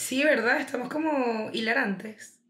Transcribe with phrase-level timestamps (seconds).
[0.00, 0.60] Sí, ¿verdad?
[0.60, 2.40] Estamos como hilarantes.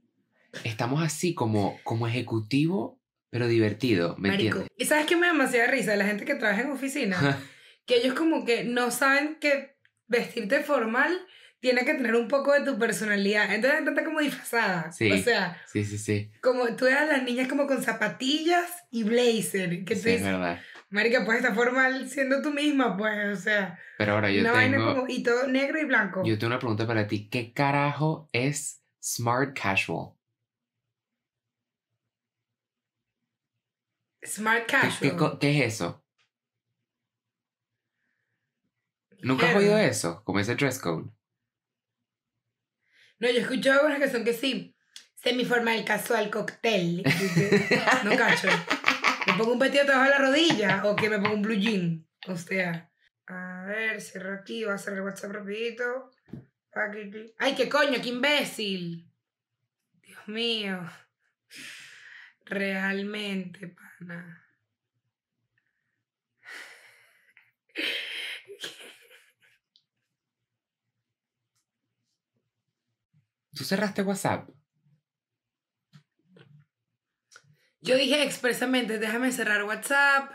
[0.64, 4.58] Estamos así como, como ejecutivo, pero divertido, ¿me Marico.
[4.58, 4.72] entiendes?
[4.78, 5.96] ¿Y sabes qué me da demasiada risa?
[5.96, 7.38] La gente que trabaja en oficina.
[7.86, 9.76] que ellos como que no saben que
[10.06, 11.12] vestirte formal
[11.60, 13.52] tiene que tener un poco de tu personalidad.
[13.52, 14.92] Entonces está como disfrazada.
[14.92, 15.10] Sí.
[15.10, 16.30] O sea, sí, sí, sí.
[16.40, 19.84] como tú ves a las niñas como con zapatillas y blazer.
[19.84, 20.60] Que tú Sí, es verdad.
[20.90, 23.78] Marica, pues estar formal siendo tú misma, pues, o sea.
[23.98, 26.22] Pero ahora yo una vaina tengo, como, y todo negro y blanco.
[26.24, 27.28] yo tengo una pregunta para ti.
[27.28, 30.12] ¿Qué carajo es smart casual?
[34.26, 35.38] Smart ¿Qué, casual.
[35.38, 36.04] qué es eso?
[39.22, 39.76] ¿Nunca has Mierda.
[39.76, 40.22] oído eso?
[40.24, 41.10] Como ese dress code.
[43.18, 44.74] No, yo he escuchado una canción que sí.
[45.16, 47.02] Semiformal, casual, cóctel.
[48.04, 48.48] no cacho.
[49.40, 52.06] ¿Me pongo un vestido debajo de la rodilla o que me pongo un blue jean?
[52.28, 52.92] O sea,
[53.26, 56.10] a ver, cierro aquí, voy a hacer el WhatsApp rapidito.
[57.38, 59.10] ¡Ay, qué coño, qué imbécil!
[60.02, 60.86] Dios mío.
[62.44, 64.46] Realmente, pana.
[73.54, 74.50] ¿Tú cerraste WhatsApp?
[77.82, 80.30] Yo dije expresamente, déjame cerrar WhatsApp.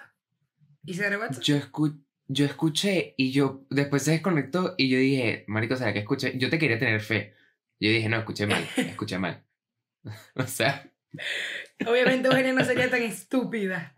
[0.83, 1.43] Y cerré WhatsApp.
[1.43, 5.99] Yo, escu- yo escuché y yo después se desconectó y yo dije, Marico, ¿será que
[5.99, 6.37] escuché?
[6.37, 7.33] Yo te quería tener fe.
[7.79, 9.43] Yo dije, no, escuché mal, escuché mal.
[10.35, 10.91] o sea,
[11.87, 13.95] Obviamente Eugenia no sería tan estúpida.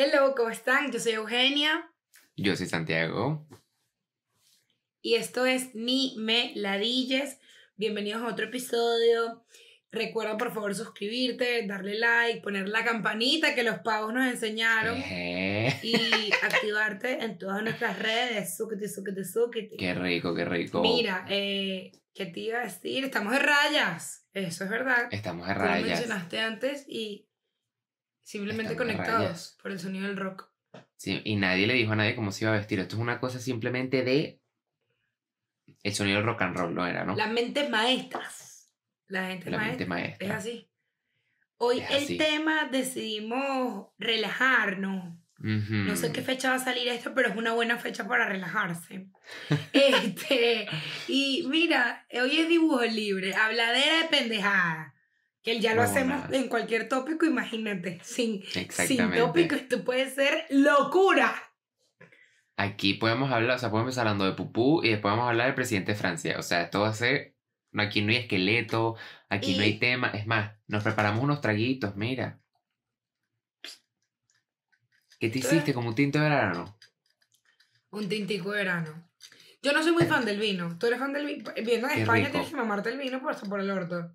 [0.00, 0.92] Hello, ¿cómo están?
[0.92, 1.90] Yo soy Eugenia
[2.36, 3.48] yo soy Santiago.
[5.02, 7.40] y esto es Ni Me Ladilles.
[7.74, 9.44] Bienvenidos a otro episodio.
[9.90, 15.80] Recuerda por favor suscribirte, darle like, poner la campanita que los pavos nos enseñaron Ejé.
[15.82, 18.56] y activarte en todas nuestras redes.
[18.56, 19.76] Súquete, súquete, súquete.
[19.76, 20.80] Qué rico, qué rico.
[20.80, 23.02] Mira, eh, ¿qué te iba a decir?
[23.04, 24.28] Estamos de rayas.
[24.32, 25.08] Eso es verdad.
[25.10, 25.88] Estamos a Tú lo rayas.
[25.88, 27.27] mencionaste antes y
[28.28, 30.50] simplemente conectados por el sonido del rock.
[30.96, 32.78] Sí, y nadie le dijo a nadie cómo se iba a vestir.
[32.78, 34.40] Esto es una cosa simplemente de.
[35.82, 37.14] El sonido del rock and roll, ¿no era, no?
[37.16, 38.70] Las mentes maestras.
[39.06, 39.70] La gente La maestra.
[39.70, 40.36] mente Es maestra.
[40.36, 40.70] así.
[41.56, 42.18] Hoy Es el así.
[42.18, 45.16] tema decidimos relajarnos.
[45.38, 49.06] No sé qué fecha va a salir esto, pero es una buena fecha para relajarse.
[49.72, 50.66] este,
[51.06, 54.94] y mira, hoy es dibujo libre, habladera de pendejada.
[55.48, 58.00] Que ya lo hacemos en cualquier tópico, imagínate.
[58.02, 61.34] Sin, sin tópico, esto puede ser locura.
[62.58, 65.46] Aquí podemos hablar, o sea, podemos empezar hablando de Pupú y después vamos a hablar
[65.46, 66.38] del presidente de Francia.
[66.38, 67.34] O sea, esto va a ser.
[67.70, 68.96] no, Aquí no hay esqueleto,
[69.30, 70.08] aquí no hay tema.
[70.08, 72.38] Es más, nos preparamos unos traguitos, mira.
[75.18, 76.78] ¿Qué te hiciste como un tinto de verano?
[77.88, 79.10] Un tintico de verano.
[79.62, 80.76] Yo no soy muy fan del vino.
[80.78, 81.50] ¿Tú eres fan del vino?
[81.64, 82.32] Viendo en España rico.
[82.32, 84.12] tienes que mamarte el vino por, por el orto.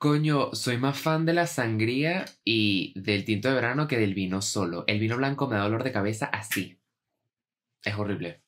[0.00, 4.40] Coño, soy más fan de la sangría y del tinto de verano que del vino
[4.40, 4.84] solo.
[4.86, 6.80] El vino blanco me da dolor de cabeza así.
[7.84, 8.42] Es horrible.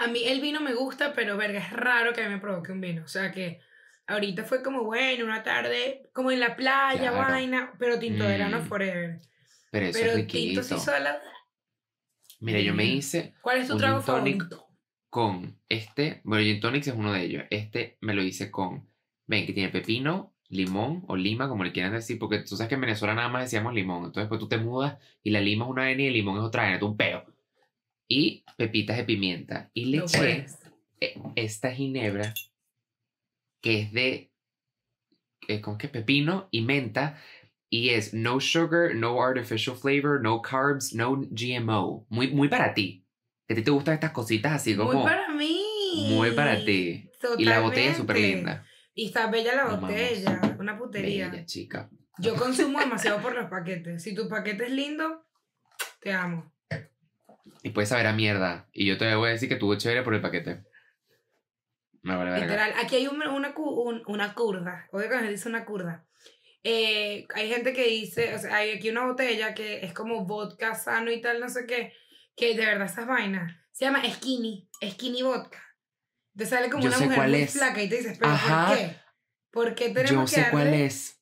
[0.00, 2.72] A mí el vino me gusta, pero verga, es raro que a mí me provoque
[2.72, 3.04] un vino.
[3.04, 3.60] O sea que
[4.08, 7.18] ahorita fue como, bueno, una tarde, como en la playa, Claro.
[7.32, 8.66] vaina, pero tinto de verano Mm.
[8.66, 9.20] forever.
[9.70, 10.62] Pero eso pero es tinto riquito.
[10.64, 11.22] sí sola.
[12.40, 14.66] Mira, yo me hice ¿Cuál es tu Un trago favorito?
[15.08, 17.44] con este, bueno, Gin Tonics es uno de ellos.
[17.50, 18.90] Este me lo hice con,
[19.26, 22.74] ven, que tiene pepino, limón o lima, como le quieran decir, porque tú sabes que
[22.76, 24.06] en Venezuela nada más decíamos limón.
[24.06, 26.42] Entonces, pues tú te mudas y la lima es una vaina y el limón es
[26.42, 27.24] otra vaina, tú un peo.
[28.08, 29.70] Y pepitas de pimienta.
[29.74, 30.46] Y le No eché
[31.34, 32.32] esta ginebra
[33.60, 34.30] que es de,
[35.48, 35.88] eh, ¿cómo es que?
[35.88, 37.20] Pepino y menta.
[37.68, 42.06] Y es no sugar, no artificial flavor, no carbs, no GMO.
[42.08, 43.04] Muy, muy para ti.
[43.48, 44.92] Que a ti te gustan estas cositas así como...
[44.92, 45.62] Muy para mí.
[46.10, 47.10] Muy para ti.
[47.38, 48.36] Y la botella es súper Totalmente.
[48.36, 48.66] linda.
[48.98, 50.40] Y está bella la botella.
[50.58, 51.28] Una putería.
[51.28, 51.90] Bella, chica.
[52.18, 54.02] Yo consumo demasiado por los paquetes.
[54.02, 55.26] Si tu paquete es lindo,
[56.00, 56.50] te amo.
[57.62, 58.68] Y puedes saber a mierda.
[58.72, 60.64] Y yo te voy a decir que tuvo chévere por el paquete.
[62.02, 62.46] Me vale verga.
[62.46, 64.88] Literal, aquí hay un- una, un- una curda.
[64.92, 66.06] Oye, cuando se dice una curda.
[66.62, 70.74] Eh, hay gente que dice, o sea, hay aquí una botella que es como vodka
[70.74, 71.92] sano y tal, no sé qué,
[72.34, 73.52] que de verdad esas vainas.
[73.72, 75.62] Se llama Skinny, Skinny Vodka.
[76.36, 77.52] Te sale como Yo una mujer muy es.
[77.52, 78.68] flaca y te dices, pero Ajá.
[78.68, 78.96] ¿por qué?
[79.50, 81.20] ¿Por qué tenemos Yo que sé cuál es.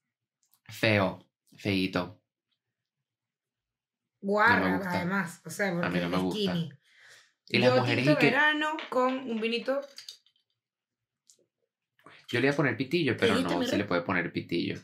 [0.69, 1.25] Feo.
[1.57, 2.21] Feíto.
[4.21, 5.41] guarra, No además?
[5.45, 6.41] O sea, porque mí no me gusta.
[6.53, 6.73] Skinny.
[7.49, 8.25] Y las Yo mujeres y que...
[8.27, 9.81] verano con un vinito
[12.29, 14.81] Yo le iba a poner pitillo, pero no se le puede poner pitillo.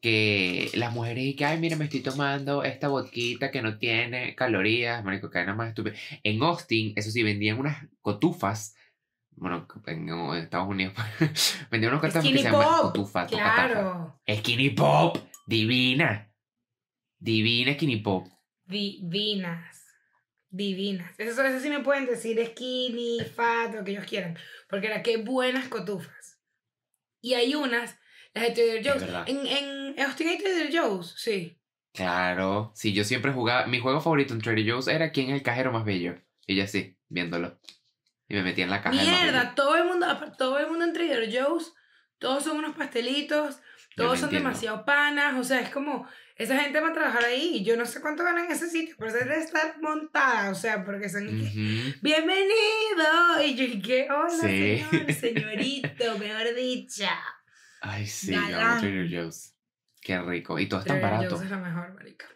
[0.00, 4.34] que las mujeres y que, ay, mira, me estoy tomando esta vodquita que no tiene
[4.36, 5.96] calorías, marico, que nada más estúpido.
[6.22, 8.76] En Austin, eso sí, vendían unas cotufas,
[9.36, 10.94] bueno, en, en Estados Unidos,
[11.70, 13.28] vendían unas cotufas que se llaman catafas.
[13.28, 14.20] Claro.
[14.28, 16.32] Skinny Pop, divina.
[17.18, 18.26] Divina Skinny Pop.
[18.64, 19.84] Divinas.
[20.48, 21.14] Divinas.
[21.18, 24.38] Eso, eso sí me pueden decir skinny, fat, lo que ellos quieran.
[24.68, 26.40] Porque era qué buenas cotufas.
[27.20, 27.98] Y hay unas,
[28.32, 29.28] las de Trader Es Joe's.
[29.28, 31.58] En, en Austin hay Trader Joe's, sí.
[31.92, 35.42] Claro, sí, yo siempre jugaba, mi juego favorito en Trader Joe's era quién es el
[35.42, 36.14] cajero más bello.
[36.46, 37.58] Y yo así, viéndolo.
[38.28, 38.94] Y me metía en la caja.
[39.00, 40.06] Mierda, todo el mundo,
[40.36, 41.72] todo el mundo en Trader Joe's,
[42.18, 43.60] todos son unos pastelitos,
[43.94, 44.48] todos son entiendo.
[44.48, 47.86] demasiado panas, o sea, es como, esa gente va a trabajar ahí y yo no
[47.86, 51.26] sé cuánto ganan en ese sitio, pero se debe estar montada, o sea, porque son...
[51.26, 51.98] que, Ujú.
[52.02, 53.42] Bienvenido.
[53.44, 54.84] Y yo dije, hola, Sí.
[54.90, 57.04] señor, señorito, mejor dicho.
[57.80, 58.80] Ay, sí, Galán.
[58.80, 59.54] Trader Joe's.
[60.00, 60.58] Qué rico.
[60.58, 61.34] Y todo es tan Trader barato.
[61.36, 62.26] Joe's es la mejor, marica.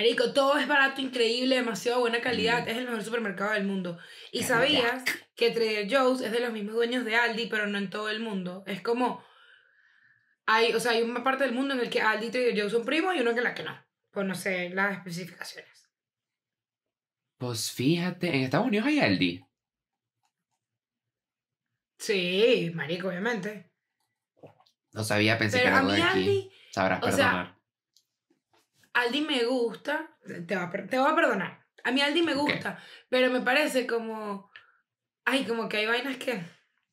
[0.00, 2.64] Marico, todo es barato, increíble, demasiado buena calidad.
[2.64, 2.68] Mm.
[2.70, 3.98] Es el mejor supermercado del mundo.
[4.32, 5.04] ¿Y sabías
[5.36, 8.20] que Trader Joe's es de los mismos dueños de Aldi, pero no en todo el
[8.20, 8.64] mundo?
[8.66, 9.22] Es como...
[10.46, 12.72] Hay, o sea, hay una parte del mundo en el que Aldi y Trader Joe's
[12.72, 13.78] son primos y uno en la que no.
[14.10, 15.90] Pues no sé las especificaciones.
[17.36, 19.44] Pues fíjate, en Estados Unidos hay Aldi.
[21.98, 23.70] Sí, marico, obviamente.
[24.92, 26.18] No sabía, pensé que era algo de aquí.
[26.20, 26.52] Aldi...
[26.70, 27.59] Sabrás sea, perdonar.
[28.92, 30.10] Aldi me gusta,
[30.46, 31.64] te va a, te perdonar.
[31.84, 32.78] A mí Aldi me gusta,
[33.08, 34.50] pero me parece como.
[35.24, 36.42] Ay, como que hay vainas que.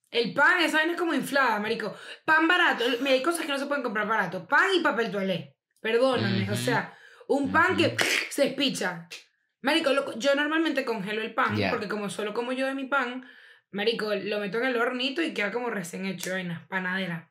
[0.10, 1.94] El pan, esa vaina es como inflada, marico.
[2.24, 2.86] Pan barato.
[3.02, 4.48] Mira, hay cosas que no se pueden comprar barato.
[4.48, 5.56] Pan y papel toalé.
[5.82, 6.50] Perdóname.
[6.50, 6.98] O sea,
[7.28, 7.96] un pan que
[8.30, 9.08] se espicha.
[9.62, 13.28] Marico, lo- yo normalmente congelo el pan, porque como solo como yo de mi pan,
[13.72, 17.30] marico, lo meto en el hornito y queda como recién hecho, vaina, panadera.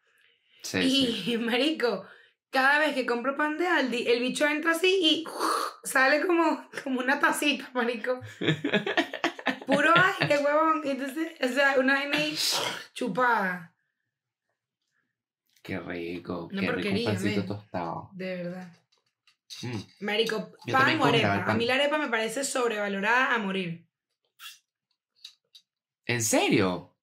[0.62, 1.38] Sí, Y, sí.
[1.38, 2.06] marico,
[2.50, 5.24] cada vez que compro pan de Aldi, el bicho entra así y
[5.84, 8.20] sale como, como una tacita, marico.
[9.66, 10.82] Puro aire, huevón.
[10.84, 12.38] Entonces, o sea, una vaina ahí
[12.94, 13.76] chupada,
[15.66, 16.48] Qué rico.
[16.52, 18.10] Una qué rico pancito tostado.
[18.12, 18.72] de verdad.
[19.62, 20.04] Mm.
[20.04, 21.44] Marico, pan o arepa.
[21.44, 23.84] A mí la arepa me parece sobrevalorada a morir.
[26.04, 26.95] ¿En serio?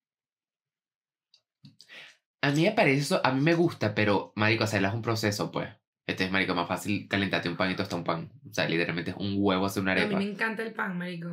[2.44, 5.50] A mí me parece eso, a mí me gusta, pero, marico, hacerla es un proceso,
[5.50, 5.70] pues.
[6.06, 8.30] Este es, marico, más fácil calentarte un pan y tostar un pan.
[8.46, 10.18] O sea, literalmente es un huevo hacer una A mí arepa.
[10.18, 11.30] me encanta el pan, marico.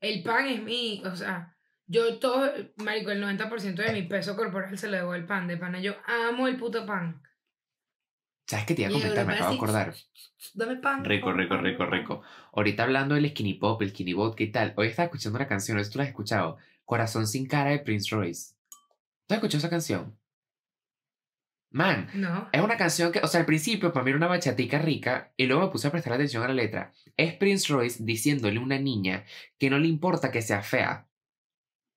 [0.00, 1.56] El pan es mi, o sea,
[1.88, 5.48] yo todo, marico, el 90% de mi peso corporal se lo debo al pan.
[5.48, 7.20] De pana, yo amo el puto pan.
[8.46, 9.26] ¿Sabes qué te iba a comentar?
[9.26, 9.94] Me acabo de acordar.
[10.54, 11.04] Dame pan.
[11.04, 12.22] Rico, rico, rico, rico.
[12.52, 14.74] Ahorita hablando del skinny pop, el skinny vodka y tal.
[14.76, 16.58] Hoy estaba escuchando una canción, no tú la has escuchado.
[16.84, 18.53] Corazón sin cara de Prince Royce.
[19.26, 20.18] ¿Tú has escuchado esa canción?
[21.70, 22.48] Man, No.
[22.52, 25.46] es una canción que, o sea, al principio para mí era una bachatica rica y
[25.46, 26.92] luego me puse a prestar atención a la letra.
[27.16, 29.24] Es Prince Royce diciéndole a una niña
[29.58, 31.08] que no le importa que sea fea,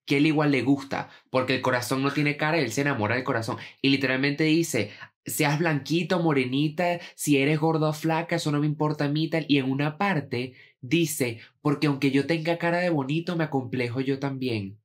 [0.04, 3.14] que él igual le gusta, porque el corazón no tiene cara y él se enamora
[3.14, 3.58] del corazón.
[3.80, 4.90] Y literalmente dice,
[5.24, 9.44] seas blanquito, morenita, si eres gordo o flaca, eso no me importa a mí tal.
[9.48, 14.18] Y en una parte dice, porque aunque yo tenga cara de bonito, me acomplejo yo
[14.18, 14.80] también.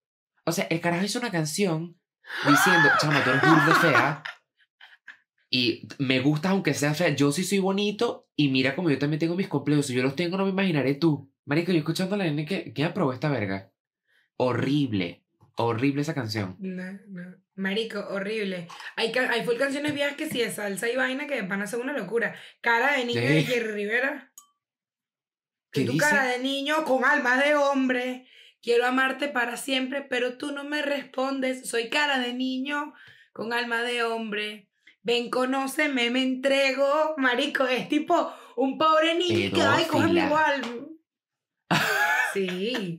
[0.45, 1.97] O sea, el carajo hizo una canción
[2.47, 4.23] diciendo, chama, tú eres burda fea.
[5.55, 7.09] Y me gusta aunque sea fea.
[7.09, 9.86] Yo sí soy bonito y mira como yo también tengo mis complejos.
[9.86, 11.31] Si yo los tengo, no me imaginaré tú.
[11.45, 12.74] Marico, yo escuchando a la nene que...
[12.74, 13.71] ¿Quién aprobó esta verga?
[14.38, 15.24] Horrible.
[15.55, 16.55] Horrible esa canción.
[16.59, 17.36] No, no.
[17.55, 18.67] Marico, horrible.
[18.95, 21.79] Hay, hay full canciones viejas que sí de salsa y vaina que van a ser
[21.81, 22.33] una locura.
[22.62, 23.27] Cara de niño Sí.
[23.27, 24.33] de Jerry Rivera.
[25.71, 26.03] ¿Qué Que tu dice?
[26.03, 28.27] cara de niño con alma de hombre.
[28.63, 31.70] Quiero amarte para siempre, pero tú no me respondes.
[31.70, 32.93] Soy cara de niño
[33.34, 34.70] con alma de hombre.
[35.01, 37.13] Ven, conóceme, me entrego.
[37.17, 40.25] Marico, es tipo un pobre niño que, ay, Pedófila.
[40.25, 40.89] igual.
[42.34, 42.98] Sí.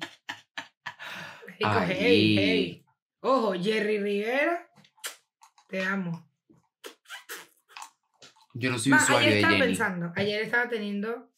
[1.61, 1.97] Marico, Ay.
[1.99, 2.85] hey, hey.
[3.21, 4.71] Ojo, Jerry Rivera,
[5.69, 6.29] te amo.
[8.53, 9.67] Yo no soy Ma, usuario ayer de estaba Jenny.
[9.67, 11.33] pensando, ayer estaba teniendo.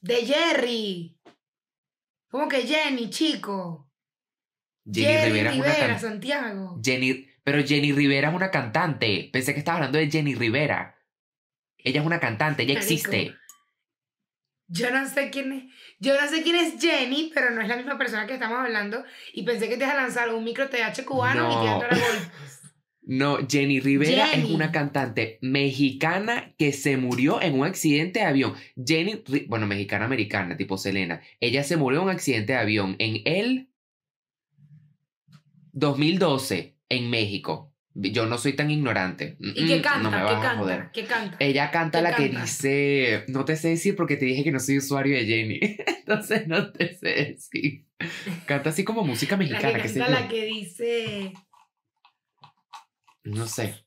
[0.00, 1.17] De Jerry.
[2.28, 3.90] ¿Cómo que Jenny, chico?
[4.90, 6.80] Jenny Rivera Rivera, es una can- Santiago.
[6.82, 7.26] Jenny...
[7.44, 9.30] Pero Jenny Rivera es una cantante.
[9.32, 10.98] Pensé que estabas hablando de Jenny Rivera.
[11.78, 12.92] Ella es una cantante, ella Marico.
[12.92, 13.34] existe.
[14.66, 15.64] Yo no sé quién es.
[15.98, 19.02] Yo no sé quién es Jenny, pero no es la misma persona que estamos hablando.
[19.32, 21.52] Y pensé que te ibas a lanzar un micro TH cubano No.
[21.52, 22.57] y te iba a dar a golpes.
[23.10, 28.52] No, Jenny Rivera es una cantante mexicana que se murió en un accidente de avión.
[28.76, 31.22] Jenny, bueno, mexicana americana, tipo Selena.
[31.40, 33.70] Ella se murió en un accidente de avión en el
[35.72, 37.72] 2012 en México.
[37.94, 39.38] Yo no soy tan ignorante.
[39.40, 40.02] ¿Y qué canta?
[40.02, 40.56] No me ¿Qué a canta?
[40.58, 40.90] joder.
[40.92, 41.36] ¿Qué canta?
[41.40, 44.60] Ella canta ¿Qué la que dice, no te sé decir porque te dije que no
[44.60, 45.60] soy usuario de Jenny,
[46.00, 47.86] entonces no te sé decir.
[48.44, 50.20] Canta así como música la mexicana, que qué sé canta yo.
[50.20, 51.32] la que dice.
[53.24, 53.84] No sé.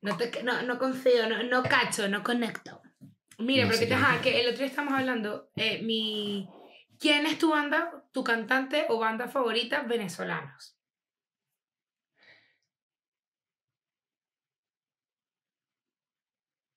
[0.00, 2.82] No, te, no, no confío, no, no cacho, no conecto.
[3.38, 6.48] Mira, No pero sé que, te, ajá, que el otro día estamos hablando, eh, mi...
[6.98, 10.76] ¿Quién es tu banda, tu cantante o banda favorita venezolanos?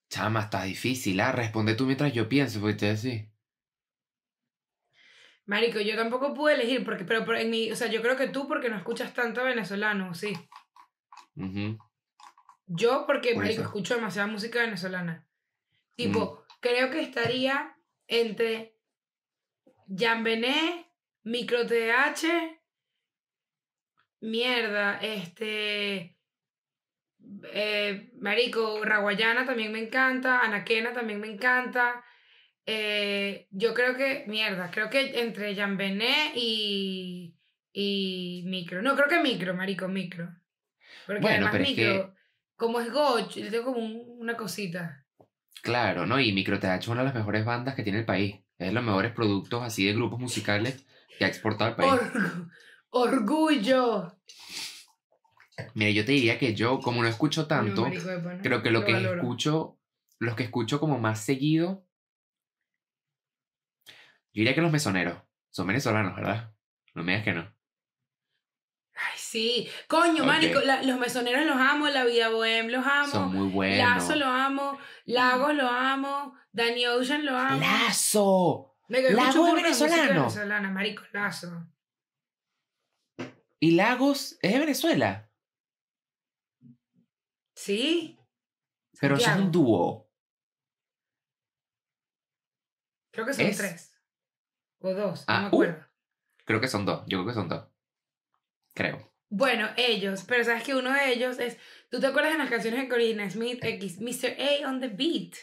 [0.10, 1.32] Chama, está difícil, ¿ah?
[1.32, 3.29] Responde tú mientras yo pienso, porque te decir.
[5.45, 8.29] Marico, yo tampoco pude elegir, porque, pero, pero en mi, o sea, yo creo que
[8.29, 10.33] tú porque no escuchas tanto venezolano, sí.
[11.35, 11.77] Ujú.
[12.65, 15.27] Yo porque, marico, escucho demasiada música venezolana.
[15.27, 15.95] Mm.
[15.95, 18.75] Tipo, creo que estaría entre
[19.87, 20.91] Jan Bené,
[21.23, 22.59] Micro TH,
[24.21, 26.17] mierda, este,
[27.53, 32.03] eh, marico, Raguayana también me encanta, Anaquena también me encanta.
[32.65, 37.36] Eh, yo creo que, mierda, creo que entre Jan Bené y,
[37.74, 38.81] y Micro.
[38.81, 40.29] No, creo que Micro, marico, Micro.
[41.05, 42.15] Porque Bueno, además pero es Micro,
[42.55, 45.05] como es Goch, le tengo como un- una cosita.
[45.62, 46.19] Claro, ¿no?
[46.19, 48.36] Y Micro TH es una de las mejores bandas que tiene el país.
[48.57, 50.86] Es de los mejores productos así de grupos musicales
[51.17, 51.91] que ha exportado el país.
[51.91, 52.50] Orgu-
[52.89, 54.15] orgullo.
[55.74, 58.10] Mira, yo te diría que yo, como no escucho tanto, No, marico,
[58.41, 59.22] creo que lo que valoro.
[59.22, 59.79] escucho,
[60.19, 61.84] los que escucho como más seguido,
[64.35, 65.21] yo diría que los mesoneros.
[65.49, 66.53] Son venezolanos, ¿verdad?
[66.93, 67.55] No me digas que no.
[68.97, 69.69] Ay, sí.
[69.87, 70.27] Coño, Ok.
[70.27, 73.11] marico, la- los mesoneros los amo, La Vida Bohem los amo.
[73.11, 73.77] Son muy buenos.
[73.89, 77.59] Lazo lo amo, Lagos lo amo, Danny Ocean lo amo.
[77.59, 78.77] ¡Lazo!
[78.87, 80.21] Marico, yo Lago escucho es venezolano.
[80.21, 81.67] venezolana, marico, Lazo.
[83.59, 85.31] ¿Y Lagos es de Venezuela?
[87.55, 88.19] ¿Sí?
[88.99, 89.43] Pero Santiago.
[89.45, 90.11] un dúo.
[93.11, 93.94] Creo que son Es- tres.
[94.79, 95.48] O dos, Ah, no me uh.
[95.48, 95.86] acuerdo.
[96.46, 97.03] Creo que son dos.
[97.08, 97.65] Yo creo que son dos.
[98.74, 99.12] Creo.
[99.29, 101.58] Bueno, ellos, pero sabes que uno de ellos es.
[101.89, 104.00] ¿Tú te acuerdas de las canciones de Corina Smith X?
[104.00, 104.36] Mr.
[104.39, 105.34] A on the Beat.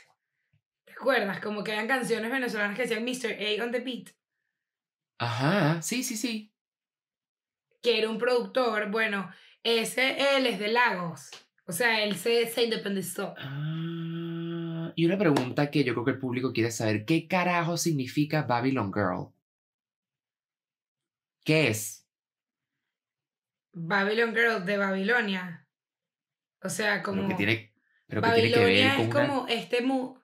[0.85, 1.41] ¿Te acuerdas?
[1.41, 3.37] Como que eran canciones venezolanas que decían Mr.
[3.61, 4.11] A on the Beat.
[5.19, 6.53] Ajá, sí, sí, sí.
[7.83, 8.91] Que era un productor.
[8.91, 9.31] Bueno,
[9.65, 11.31] ese él es de Lagos.
[11.67, 13.35] O sea, él se, se independizó.
[13.39, 13.92] Ah,
[14.97, 17.05] y una pregunta que yo creo que el público quiere saber.
[17.05, 19.29] ¿Qué carajo significa Babylon Girl?
[21.45, 22.09] ¿Qué es?
[23.73, 25.67] Babylon Girl de Babilonia.
[26.63, 27.23] O sea, como.
[27.23, 27.75] Pero que tiene,
[28.07, 30.15] pero que tiene que Babilonia ver con es una- como este mu.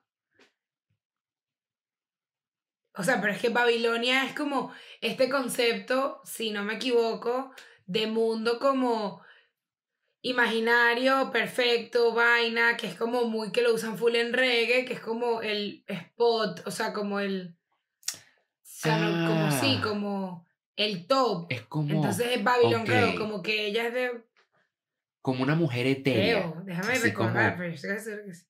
[2.94, 7.52] O sea, pero es que Babilonia es como este concepto, si no me equivoco,
[7.86, 9.22] de mundo como
[10.30, 15.00] imaginario, perfecto, vaina, que es como muy que lo usan full en reggae, que es
[15.00, 17.54] como el spot, o sea, como el.
[18.12, 18.16] O
[18.62, 19.82] sea, no- como sí, Ah.
[19.82, 21.46] como el top.
[21.50, 23.18] Es como, Entonces es Babylon ok.
[23.18, 24.24] como que ella es de
[25.20, 26.40] como una mujer etérea.
[26.50, 28.44] Creo, déjame así recordar, como- pero estoy segura que sí.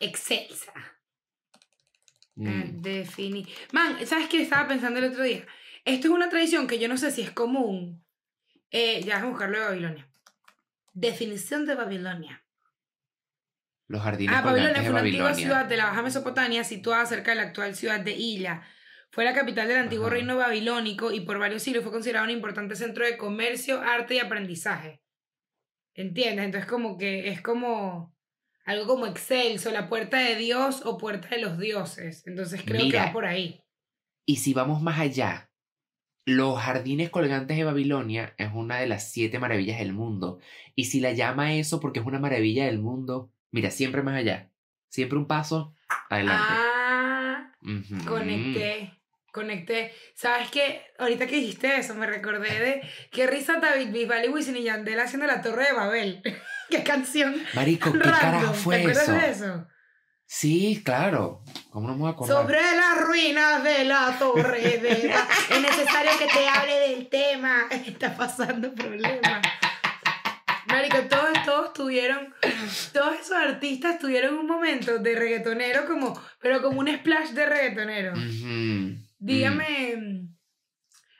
[0.00, 0.72] Excelsa.
[2.36, 5.46] Mm, Eh, defini- Man, ¿sabes qué estaba pensando el otro día?
[5.84, 8.02] Esto es una tradición que yo no sé si es común.
[8.70, 10.08] Eh, ya vamos a buscarlo de Babilonia.
[10.92, 12.44] Definición de Babilonia.
[13.88, 17.36] Los jardines Ah, Babilonia fue una antigua ciudad de la Baja Mesopotamia situada cerca de
[17.38, 18.62] la actual ciudad de Hila.
[19.10, 20.14] Fue la capital del antiguo Ajá.
[20.14, 24.18] reino babilónico y por varios siglos fue considerado un importante centro de comercio, arte y
[24.20, 25.02] aprendizaje.
[25.94, 26.44] ¿Entiendes?
[26.44, 28.14] Entonces como que es como
[28.64, 32.24] algo como excelso, la puerta de Dios o puerta de los dioses.
[32.28, 33.06] Entonces creo que Mira.
[33.06, 33.60] va por ahí.
[34.24, 35.49] Y si vamos más allá,
[36.30, 40.38] los jardines colgantes de Babilonia es una de las siete maravillas del mundo.
[40.74, 44.50] Y si la llama eso porque es una maravilla del mundo, mira, siempre más allá.
[44.88, 45.74] Siempre un paso
[46.08, 46.42] adelante.
[46.48, 47.52] Ah,
[48.06, 48.92] conecté.
[49.32, 49.92] Conecté.
[50.14, 50.82] ¿Sabes qué?
[50.98, 52.82] Ahorita que dijiste eso, me recordé de
[53.12, 56.22] qué risa David Bisbal y Wisin y Yandel haciendo la Torre de Babel.
[56.70, 59.12] qué canción Marico, ¿qué carajo fue ¿Te acuerdas eso?
[59.12, 59.66] de eso?
[60.32, 61.42] Sí, claro.
[61.70, 62.36] ¿Cómo no me voy a acordar?
[62.36, 64.90] Sobre las ruinas de la Torre de
[65.50, 67.66] es necesario que te hable del tema.
[67.84, 69.42] Está pasando problemas.
[70.68, 72.32] Marico, todos, todos tuvieron,
[72.92, 78.12] todos esos artistas tuvieron un momento de reggaetonero como, pero como un splash de reggaetonero.
[79.18, 80.28] Dígame,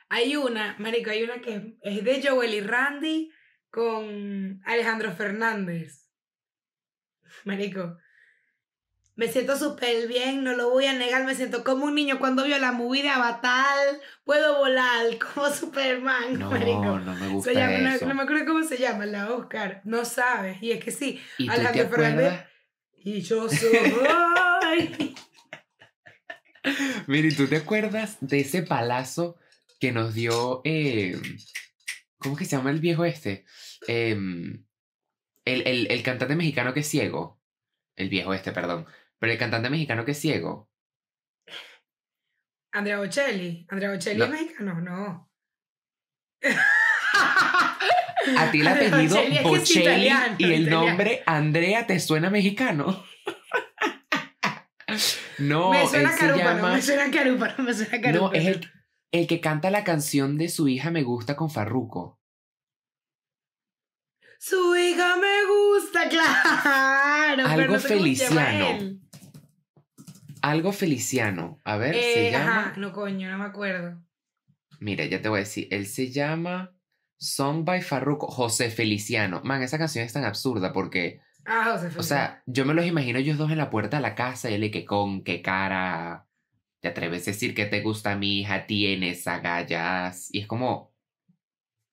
[0.07, 3.29] hay una, marico, hay una que es de Joel y Randy
[3.69, 6.09] con Alejandro Fernández.
[7.43, 7.97] Marico,
[9.15, 12.43] Me siento súper bien, no lo voy a negar, me siento como un niño cuando
[12.45, 13.77] vio la movie de Avatar.
[14.23, 16.99] Puedo volar como Superman, No, marico.
[16.99, 18.05] no me gusta llama, eso.
[18.07, 19.81] no me acuerdo cómo se llama, la Oscar.
[19.83, 20.61] No sabes.
[20.63, 21.21] Y es que sí.
[21.37, 22.45] ¿Y tú te acuerdas?
[23.03, 25.15] Y yo soy.
[27.07, 29.37] Mira, ¿y tú te acuerdas de ese palazo
[29.79, 30.61] que nos dio.
[30.63, 31.19] eh,
[32.17, 33.45] ¿Cómo que se llama el viejo este?
[33.87, 34.63] Em,
[35.43, 37.40] el, el, el cantante mexicano que es ciego.
[37.95, 38.85] El viejo este, perdón.
[39.19, 40.69] Pero el cantante mexicano que es ciego.
[42.73, 43.65] Andrea Bocelli.
[43.69, 44.25] Andrea Bocelli No.
[44.25, 45.31] es mexicano, no.
[48.37, 50.85] A ti el Andrea apellido Bocelli es que es Bocelli italiano, y el italiano.
[50.87, 53.03] nombre Andrea te suena mexicano.
[55.37, 56.73] No, me suena carúpano, llama.
[56.73, 58.27] me suena carúpano, me suena carúpano.
[58.27, 58.71] No, es el,
[59.11, 62.19] el que canta la canción de su hija Me Gusta con Farruko.
[64.43, 67.45] Su hija me gusta, claro.
[67.45, 68.99] Algo pero no sé se llama feliciano.
[70.41, 71.61] Algo feliciano.
[71.63, 72.59] A ver, se Eh, llama.
[72.69, 74.01] ajá, no coño, no me acuerdo.
[74.79, 75.67] Mira, ya te voy a decir.
[75.69, 76.73] Él se llama
[77.19, 78.25] Song by Farruko.
[78.31, 79.41] José Feliciano.
[79.43, 81.21] Man, esa canción es tan absurda porque.
[81.45, 82.03] Ah, José O Feliciano.
[82.03, 84.71] sea, yo me los imagino ellos dos en la puerta de la casa y él
[84.71, 86.25] que con qué cara.
[86.79, 88.65] ¿Te atreves a decir que te gusta mi hija?
[88.65, 90.29] Tienes agallas.
[90.33, 90.90] Y es como.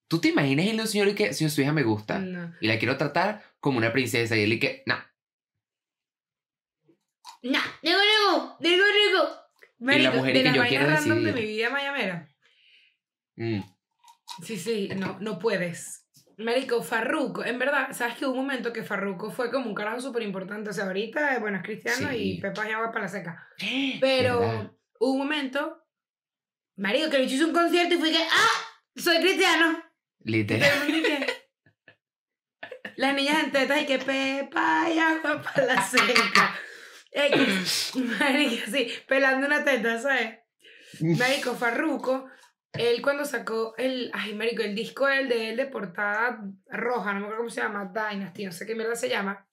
[0.08, 2.18] ¿Tú te imaginas el señor y que si su hija me gusta?
[2.18, 2.54] No.
[2.60, 4.82] Y la quiero tratar como una princesa y él y que.
[4.86, 4.96] No.
[7.42, 9.28] No, digo, digo, digo, digo.
[9.78, 12.28] Marico, mujer de que las yo quiero random de mi vida mayamera.
[13.36, 13.60] Mm.
[14.42, 16.06] Sí, sí, no, no puedes.
[16.38, 20.00] Marico, Farruko, en verdad, sabes que hubo un momento que Farruko fue como un carajo
[20.00, 20.70] súper importante.
[20.70, 22.16] O sea, ahorita, bueno, es cristiano Sí.
[22.16, 23.48] y Pepa ya va para la seca.
[24.00, 24.72] Pero ¿Verdad?
[25.00, 25.84] hubo un momento,
[26.76, 28.64] Marico, que bicho hizo un concierto y fui que, ¡ah!
[28.96, 29.82] Soy cristiano.
[30.28, 30.90] Y Literal.
[30.90, 31.02] y
[32.96, 36.54] Las niñas en tetas y que Pepa ya va para la seca.
[37.10, 40.40] X, Marico, sí, pelando una teta, ¿sabes?
[41.00, 42.28] Marico Farruko,
[42.74, 47.20] él cuando sacó el, ay, Marico, el disco el de él de portada roja, no
[47.20, 49.48] me acuerdo cómo se llama, Dynasty, no sé qué mierda se llama.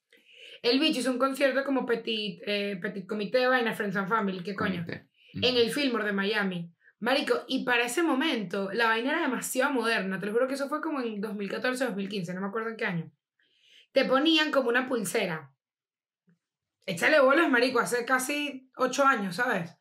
[0.61, 4.43] El bicho hizo un concierto como Petit, eh, petit Comité de Vaina, Friends and Family,
[4.43, 4.83] ¿qué coño?
[4.83, 5.07] Comité.
[5.35, 6.74] En el Fillmore de Miami.
[6.99, 10.69] Marico, y para ese momento la vaina era demasiado moderna, te lo juro que eso
[10.69, 13.11] fue como en 2014 2015, no me acuerdo en qué año.
[13.91, 15.51] Te ponían como una pulsera.
[16.85, 19.75] Échale bolas, marico, hace casi ocho años, ¿sabes?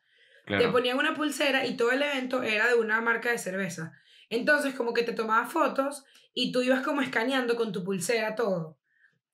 [0.47, 3.93] Te ponían una pulsera y todo el evento era de una marca de cerveza.
[4.29, 8.77] Entonces, como que te tomabas fotos y tú ibas como escaneando con tu pulsera todo.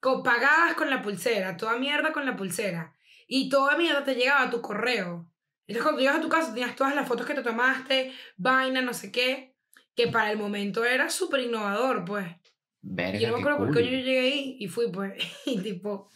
[0.01, 2.95] Pagabas con la pulsera, toda mierda con la pulsera.
[3.27, 5.30] Y toda mierda te llegaba a tu correo.
[5.67, 8.93] Entonces, cuando llegas a tu casa, tenías todas las fotos que te tomaste, vaina, no
[8.93, 9.55] sé qué.
[9.95, 12.25] Que para el momento era súper innovador, pues.
[12.81, 13.83] Verga, Y yo no me acuerdo por qué cool.
[13.83, 15.13] yo llegué ahí y fui, pues.
[15.45, 16.09] Y tipo,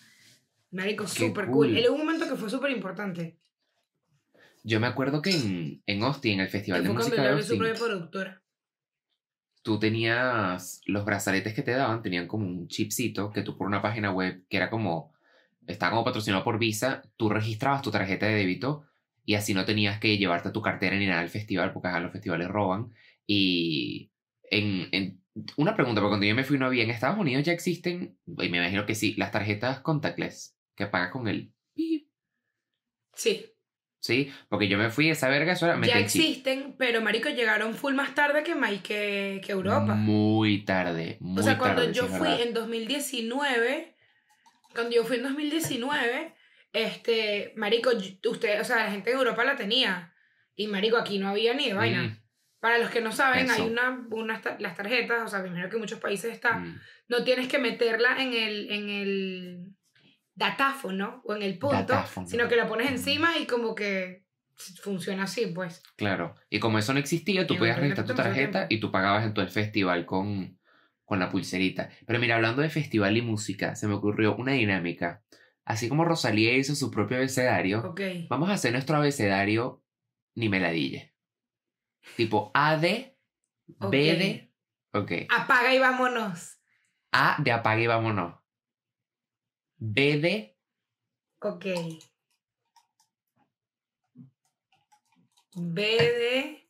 [0.71, 1.67] marico, súper cool.
[1.67, 1.77] cool.
[1.77, 3.37] Él un momento que fue súper importante.
[4.63, 7.53] Yo me acuerdo que en, en Austin, en el Festival de Música de abrió su
[7.53, 8.41] Austin, propia productora.
[9.61, 13.81] tú tenías los brazaletes que te daban, tenían como un chipcito que tú por una
[13.81, 15.13] página web que era como,
[15.67, 18.85] estaba como patrocinado por Visa, tú registrabas tu tarjeta de débito
[19.25, 22.11] y así no tenías que llevarte tu cartera ni nada al festival porque ajá, los
[22.11, 22.91] festivales roban.
[23.27, 24.11] Y
[24.51, 25.21] en, en-
[25.57, 28.49] una pregunta, porque cuando yo me fui no había, en Estados Unidos ya existen, y
[28.49, 31.51] me imagino que sí, las tarjetas contactless que pagas con el
[33.13, 33.55] Sí,
[33.99, 34.31] ¿sí?
[34.49, 36.05] Porque yo me fui, esa verga, eso era ya chip.
[36.05, 39.95] existen, pero marico llegaron full más tarde que, que, que Europa.
[39.95, 42.41] Muy tarde, muy o sea, cuando tarde, yo fui verdad.
[42.41, 43.95] en 2019,
[44.73, 46.34] cuando yo fui en 2019,
[46.75, 47.91] este, marico,
[48.29, 50.13] usted, o sea, la gente en Europa la tenía.
[50.55, 52.03] Y marico, aquí no había ni de vaina.
[52.03, 52.19] Mm,
[52.59, 55.75] Para los que no saben, hay una, unas ta- las tarjetas, o sea, primero que
[55.75, 56.79] en muchos países está, mm.
[57.09, 59.75] no tienes que meterla en el, en el
[60.33, 62.27] datáfono o en el punto, Datáfono.
[62.27, 64.25] sino que la pones encima y como que
[64.81, 65.83] funciona así, pues.
[65.97, 66.35] Claro.
[66.49, 69.33] Y como eso no existía, tú Y podías registrar tu tarjeta y tú pagabas en
[69.33, 70.57] todo el festival con,
[71.03, 71.89] con la pulserita.
[72.05, 75.21] Pero mira, hablando de festival y música, se me ocurrió una dinámica.
[75.65, 77.93] Así como Rosalía hizo su propio abecedario,
[78.29, 79.83] vamos a hacer nuestro abecedario
[80.35, 81.13] ni meladille.
[82.15, 83.17] Tipo A de.
[83.67, 84.53] B de,
[84.93, 85.11] ok.
[85.29, 86.59] Apaga y vámonos.
[87.11, 88.35] A de apague y vámonos.
[89.77, 90.55] B de,
[91.45, 91.65] Ok.
[95.55, 96.69] B de.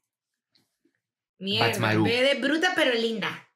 [1.39, 1.67] Mierda.
[1.67, 2.03] Batsmaru.
[2.03, 3.49] B de bruta pero linda.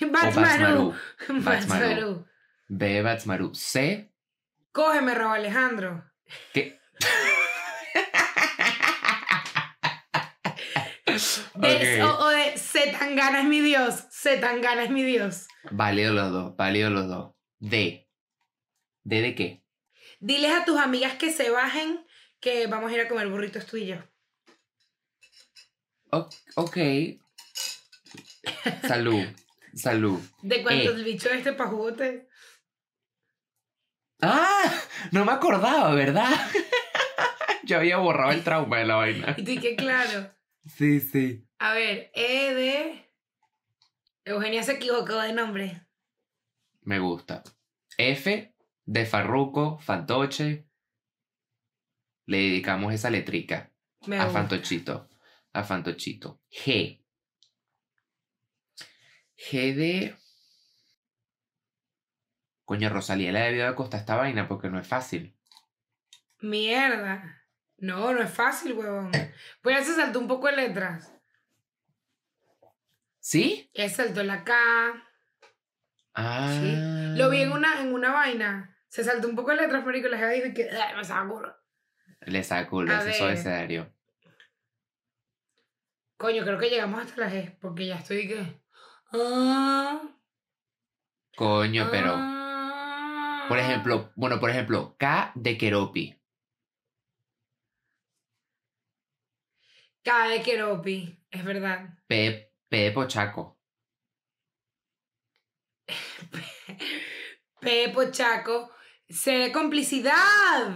[0.00, 0.94] Batsmaru.
[1.28, 1.44] Batsmaru.
[1.44, 2.26] Batsmaru.
[2.68, 3.54] B de Batsmaru.
[3.54, 4.09] C,
[4.72, 6.04] Cógeme, Raúl Alejandro.
[6.52, 6.78] ¿qué?
[11.54, 12.08] De- Ok.
[12.08, 14.04] o, o de Zetangana es mi Dios.
[14.12, 15.46] Zetangana es mi Dios.
[15.70, 17.34] Válido los dos, válido los dos.
[17.58, 18.08] D.
[19.02, 19.64] ¿D de qué?
[20.20, 22.06] Diles a tus amigas que se bajen,
[22.40, 23.96] que vamos a ir a comer burritos tú y yo.
[26.12, 26.76] O- ok.
[28.86, 29.24] Salud.
[29.74, 30.20] Salud.
[30.42, 30.94] De cuando Eh.
[30.94, 32.28] el bicho este pajugote.
[34.22, 34.72] ¡Ah!
[35.12, 36.28] No me acordaba, ¿verdad?
[37.64, 39.34] Yo había borrado el trauma de la vaina.
[39.38, 40.30] Y tú, que claro.
[40.76, 41.46] Sí, sí.
[41.58, 43.12] A ver, E de.
[44.24, 45.86] Eugenia se equivocó de nombre.
[46.82, 47.42] Me gusta.
[47.96, 48.54] F
[48.84, 50.66] de Farruco, Fantoche.
[52.26, 53.72] Le dedicamos esa letrica
[54.06, 54.40] Me a gusta.
[54.40, 55.08] Fantochito.
[55.52, 56.40] A Fantochito.
[56.50, 57.02] G.
[59.36, 60.16] G de.
[62.70, 65.36] Coño, Rosalía le ha debido de costar esta vaina porque no es fácil.
[66.40, 67.42] Mierda.
[67.78, 69.10] No, no es fácil, huevón.
[69.60, 71.12] Pues ya se saltó un poco de letras.
[73.18, 73.68] ¿Sí?
[73.74, 74.54] Ya se saltó la K.
[76.14, 76.60] Ah.
[77.16, 78.78] Lo vi en una, en una vaina.
[78.86, 81.28] Se saltó un poco de letras, marico, y la jefa dijo que "Ah, me saca
[81.28, 81.52] culo".
[82.20, 83.22] Le A eso ver.
[83.32, 83.92] abecedario.
[86.16, 88.62] Coño, creo que llegamos hasta la G, porque ya estoy que.
[89.12, 90.02] Ah,
[91.34, 92.14] Coño, pero.
[92.16, 92.39] ah.
[93.50, 96.16] Por ejemplo, bueno, por ejemplo, K de Keropi.
[100.04, 101.98] K de Keropi, es verdad.
[102.06, 103.58] P, P de Pochaco.
[107.60, 108.70] P Pochaco.
[109.08, 110.14] C de complicidad.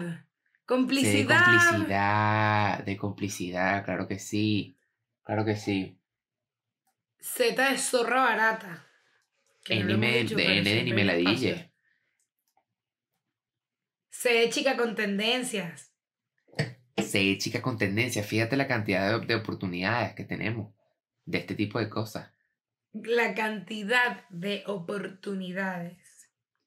[0.00, 0.24] C de
[0.66, 1.44] Complicidad.
[1.44, 2.84] complicidad.
[2.84, 4.76] De complicidad, claro que sí.
[5.22, 5.96] Claro que sí.
[7.20, 8.84] Z de zorra barata.
[9.62, 11.73] Que no N de- dicho, de N de siempre
[14.22, 15.92] de chica con tendencias.
[16.96, 18.22] C, chica con tendencia.
[18.22, 20.72] Fíjate la cantidad de, de oportunidades que tenemos
[21.24, 22.30] de este tipo de cosas.
[22.92, 25.98] La cantidad de oportunidades.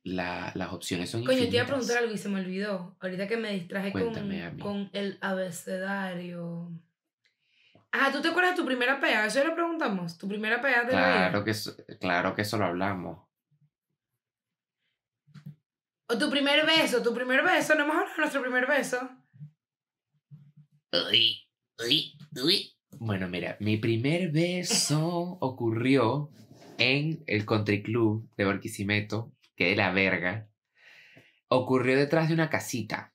[0.03, 1.67] La- las opciones son Coño, te iba a infinitas.
[1.67, 2.97] preguntar algo y se me olvidó.
[2.99, 4.13] Ahorita que me distraje con,
[4.59, 6.71] con el abecedario.
[7.91, 9.25] Ah, ¿tú te acuerdas de tu primera pega?
[9.25, 10.17] Eso ya lo preguntamos.
[10.17, 11.43] Tu primera pega de la vida.
[11.45, 13.26] que, claro que eso lo hablamos.
[16.09, 17.75] O tu primer beso, tu primer beso.
[17.75, 18.97] No hemos hablado de nuestro primer beso.
[21.11, 21.45] Uy,
[21.79, 22.73] uy, uy.
[22.91, 26.31] Bueno, mira, mi primer beso ocurrió
[26.77, 30.49] en el country club de Barquisimeto, que de la verga.
[31.49, 33.13] Ocurrió detrás de una casita.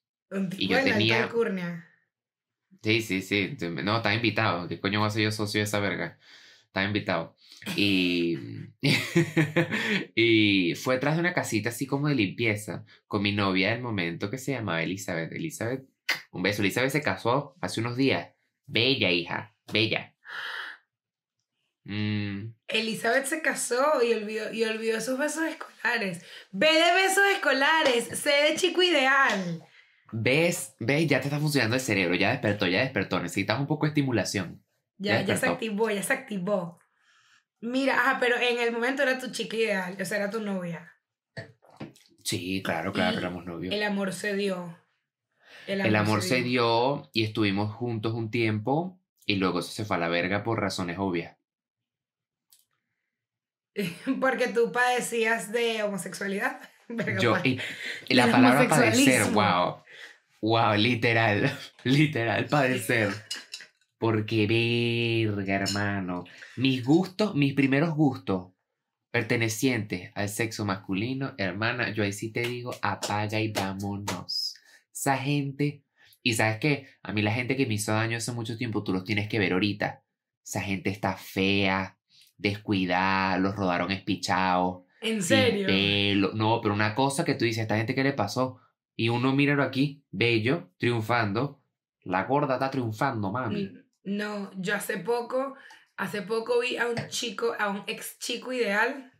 [0.58, 1.30] Y yo tenía-.
[2.82, 3.56] Sí, sí, sí.
[3.60, 4.68] No, estaba invitado.
[4.68, 6.18] ¿Qué coño voy a ser yo socio de esa verga?
[6.66, 7.36] Estaba invitado.
[7.76, 8.38] Y,
[10.14, 14.30] y fue detrás de una casita así como de limpieza con mi novia del momento
[14.30, 15.32] que se llamaba Elizabeth.
[15.32, 15.84] Elizabeth,
[16.30, 16.62] un beso.
[16.62, 18.30] Elizabeth se casó hace unos días.
[18.66, 19.54] Bella, hija.
[19.72, 20.14] Bella.
[21.84, 26.24] Mm, Elizabeth se casó y olvidó, y olvidó sus besos escolares.
[26.52, 28.18] B de besos escolares.
[28.18, 29.64] C de chico ideal.
[30.12, 30.76] ¿Ves?
[30.78, 31.06] ¿Ves?
[31.06, 32.14] Ya te está funcionando el cerebro.
[32.14, 33.20] Ya despertó, ya despertó.
[33.20, 34.62] Necesitas un poco de estimulación.
[34.98, 36.78] Ya, Ya ya se activó, ya se activó.
[37.62, 40.92] Mira, ajá, pero en el momento era tu chica ideal, o sea, era tu novia.
[42.24, 43.72] Sí, claro, claro, Y éramos novios.
[43.72, 44.78] El amor se dio.
[45.66, 50.08] El amor se dio y estuvimos juntos un tiempo y luego se fue a la
[50.08, 51.36] verga por razones obvias.
[54.20, 56.60] Porque tú padecías de homosexualidad.
[56.88, 57.60] Verga, Yo, pa- y,
[58.08, 59.82] y la palabra padecer, wow.
[60.40, 63.10] Wow, literal, literal padecer.
[64.02, 66.24] Porque verga, hermano.
[66.56, 68.48] Mis gustos, mis primeros gustos
[69.12, 74.56] pertenecientes al sexo masculino, hermana, yo ahí sí te digo, apaga y vámonos.
[74.92, 75.84] Esa gente,
[76.20, 78.92] y sabes qué, a mí la gente que me hizo daño hace mucho tiempo, tú
[78.92, 80.02] los tienes que ver ahorita.
[80.44, 81.96] Esa gente está fea,
[82.36, 85.68] descuidada, los rodaron espichados en serio.
[85.68, 86.32] pelo.
[86.34, 88.58] No, pero una cosa que tú dices, ¿esta gente qué le pasó?
[88.96, 91.62] Y uno míralo aquí, bello, triunfando.
[92.02, 93.66] La gorda está triunfando, mami.
[93.66, 95.56] Mm, No, yo hace poco,
[95.96, 99.12] hace poco vi a un chico, a un ex chico ideal,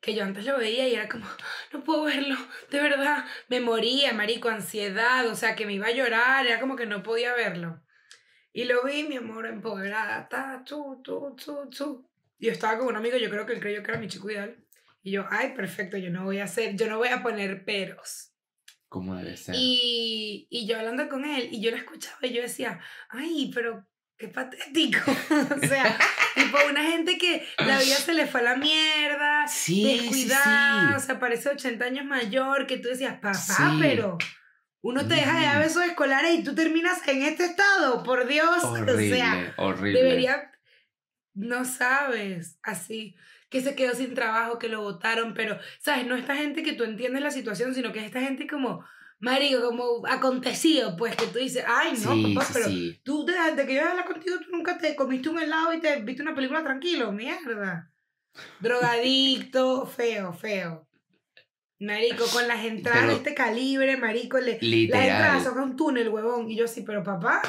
[0.00, 1.26] que yo antes lo veía y era como,
[1.72, 2.36] no puedo verlo,
[2.70, 6.76] de verdad, me moría, marico, ansiedad, o sea, que me iba a llorar, era como
[6.76, 7.80] que no podía verlo.
[8.52, 12.10] Y lo vi, mi amor, empoderada, ta, tu, tu, tu, tu.
[12.38, 14.30] Y yo estaba con un amigo, yo creo que él creyó que era mi chico
[14.30, 14.62] ideal.
[15.02, 18.32] Y yo, ay, perfecto, yo no voy a hacer, yo no voy a poner peros.
[18.88, 19.54] Como debe ser.
[19.56, 23.86] Y, y yo hablando con él, y yo lo escuchaba y yo decía, ay, pero
[24.22, 25.10] qué patético.
[25.10, 25.98] o sea,
[26.36, 30.94] tipo una gente que la vida se le fue a la mierda, sí, descuidada, sí.
[30.94, 34.18] o sea, parece 80 años mayor, que tú decías, papá, pero
[34.80, 35.64] uno te deja de dar Ujú.
[35.64, 38.62] besos escolares y tú terminas en este estado, por Dios.
[38.62, 40.00] Horrible, o sea, horrible.
[40.00, 40.52] debería,
[41.34, 43.16] no sabes, así,
[43.48, 46.06] que se quedó sin trabajo, que lo votaron, pero, ¿sabes?
[46.06, 48.84] No esta gente que tú entiendes la situación, sino que es esta gente como
[49.22, 53.00] marico, como acontecido, pues que tú dices, ay, no, sí, papá, sí, pero sí.
[53.04, 56.22] tú desde que yo hablar contigo, tú nunca te comiste un helado y te viste
[56.22, 57.90] una película tranquilo, mierda.
[58.60, 60.88] Drogadicto, feo, feo.
[61.80, 65.02] Marico, con las entradas Pero- de este calibre, marico, le, las Literal.
[65.08, 66.48] entradas son un túnel, huevón.
[66.50, 67.42] Y yo sí, pero papá,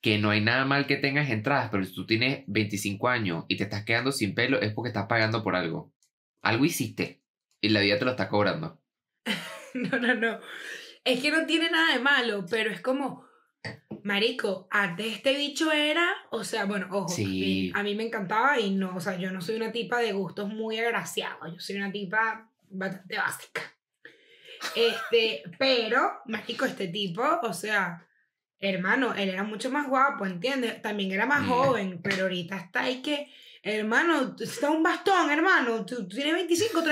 [0.00, 3.56] Que no hay nada mal que tengas entradas, pero si tú tienes 25 años y
[3.56, 5.92] te estás quedando sin pelo, es porque estás pagando por algo.
[6.40, 7.20] Algo hiciste
[7.60, 8.80] y la vida te lo está cobrando.
[9.74, 10.38] no, no, no.
[11.04, 13.24] Es que no tiene nada de malo, pero es como,
[14.04, 17.72] marico, antes este bicho era, o sea, bueno, ojo, Sí.
[17.74, 20.48] a mí me encantaba y no, o sea, yo no soy una tipa de gustos
[20.48, 23.62] muy agraciados, yo soy una tipa bastante básica.
[24.74, 28.04] Este, pero, marico, este tipo, o sea,
[28.60, 30.82] hermano, él era mucho más guapo, ¿entiendes?
[30.82, 31.48] También era más Mm.
[31.48, 33.32] joven, pero ahorita está ahí que,
[33.62, 36.82] hermano, está un bastón, hermano, tú, tú tienes 25,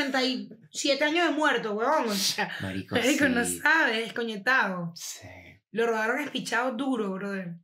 [0.76, 4.92] 37 años de muerto, huevón, o sea, Marico, marico, no sabe, descoñetado.
[4.94, 5.28] Sí.
[5.70, 7.56] Lo rodaron espichado duro, brother.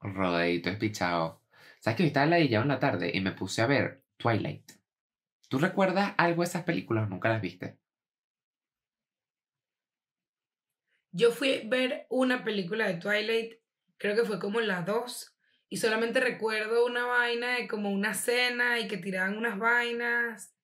[0.00, 1.42] Rodadito, espichado.
[1.80, 4.72] ¿Sabes que hoy estaba ladillado en la tarde y me puse a ver Twilight?
[5.48, 7.78] ¿Tú recuerdas algo de esas películas o nunca las viste?
[11.12, 13.60] Yo fui a ver una película de Twilight,
[13.98, 15.36] creo que fue como la 2,
[15.68, 20.54] y solamente recuerdo una vaina de como una cena y que tiraban unas vainas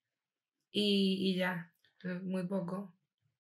[0.73, 1.73] y, y ya,
[2.23, 2.95] muy poco.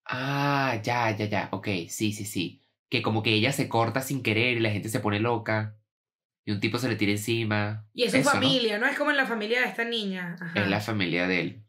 [0.04, 1.48] Ah, ya, ya, ya.
[1.52, 2.62] Ok, sí, sí, sí.
[2.88, 5.76] Que como que ella se corta sin querer y la gente se pone loca.
[6.44, 7.86] Y un tipo se le tira encima.
[7.92, 8.86] Y es su familia, ¿no?
[8.86, 10.36] Es como en la familia de esta niña.
[10.40, 10.60] Ajá.
[10.60, 11.62] Es la familia de él.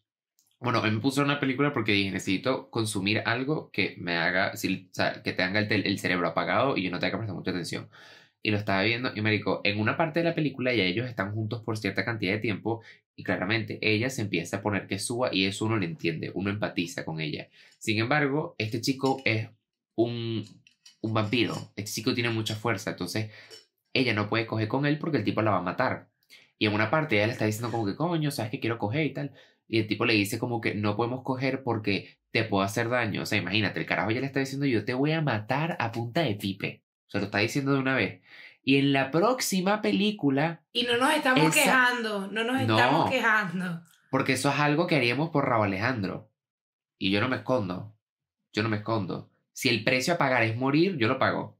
[0.59, 4.89] Bueno, él me puso una película porque dije, necesito consumir algo que me haga, sí,
[4.91, 7.51] o sea, que tenga el, el cerebro apagado y yo no tenga que prestar mucha
[7.51, 7.89] atención.
[8.43, 11.07] Y lo estaba viendo y me dijo, en una parte de la película ya ellos
[11.07, 12.81] están juntos por cierta cantidad de tiempo
[13.23, 17.05] claramente ella se empieza a poner que suba y eso uno le entiende, uno empatiza
[17.05, 17.49] con ella.
[17.79, 19.49] Sin embargo, este chico es
[19.95, 20.43] un,
[21.01, 23.31] un vampiro, este chico tiene mucha fuerza, entonces
[23.93, 26.09] ella no puede coger con él porque el tipo la va a matar.
[26.57, 29.05] Y en una parte ella le está diciendo como que, coño, sabes que quiero coger
[29.05, 29.33] y tal.
[29.67, 33.23] Y el tipo le dice como que no podemos coger porque te puedo hacer daño.
[33.23, 35.91] O sea, imagínate, el carajo ya le está diciendo yo te voy a matar a
[35.91, 36.83] punta de pipe.
[37.07, 38.21] Se lo está diciendo de una vez.
[38.63, 42.77] Y en la próxima película, Y no nos estamos Esa- quejando, no nos No.
[42.77, 43.81] estamos quejando.
[44.11, 46.29] porque eso es algo que haríamos por Raúl Alejandro.
[46.97, 47.95] Y yo no me escondo.
[48.53, 49.31] Yo no me escondo.
[49.53, 51.57] Si el precio a pagar es morir, yo lo pago.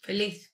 [0.00, 0.52] Feliz.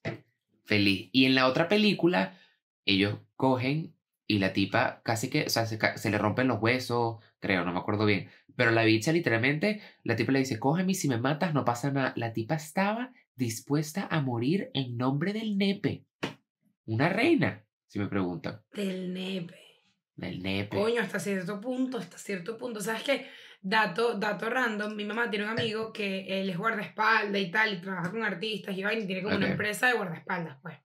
[0.66, 1.08] feliz.
[1.12, 2.36] Y en la otra película,
[2.84, 3.94] ellos cogen
[4.26, 7.78] y la tipa casi que, o sea, se le rompen los huesos, creo, no me
[7.78, 8.28] acuerdo bien.
[8.56, 11.90] Pero la bicha literalmente, la tipa le dice, cógeme y si me matas no pasa
[11.90, 12.12] nada.
[12.16, 16.04] La tipa estaba dispuesta a morir en nombre del nepe.
[16.86, 18.60] Una reina, si me preguntan.
[18.72, 19.56] Del nepe.
[20.16, 20.76] Del nepe.
[20.76, 22.80] Coño, hasta cierto punto, hasta cierto punto.
[22.80, 23.28] ¿Sabes qué?
[23.60, 24.94] Dato, dato random.
[24.96, 28.76] Mi mamá tiene un amigo que él es guardaespaldas y tal, y trabaja con artistas
[28.76, 29.52] y vaina, y tiene como una Ok.
[29.52, 30.76] empresa de guardaespaldas, pues.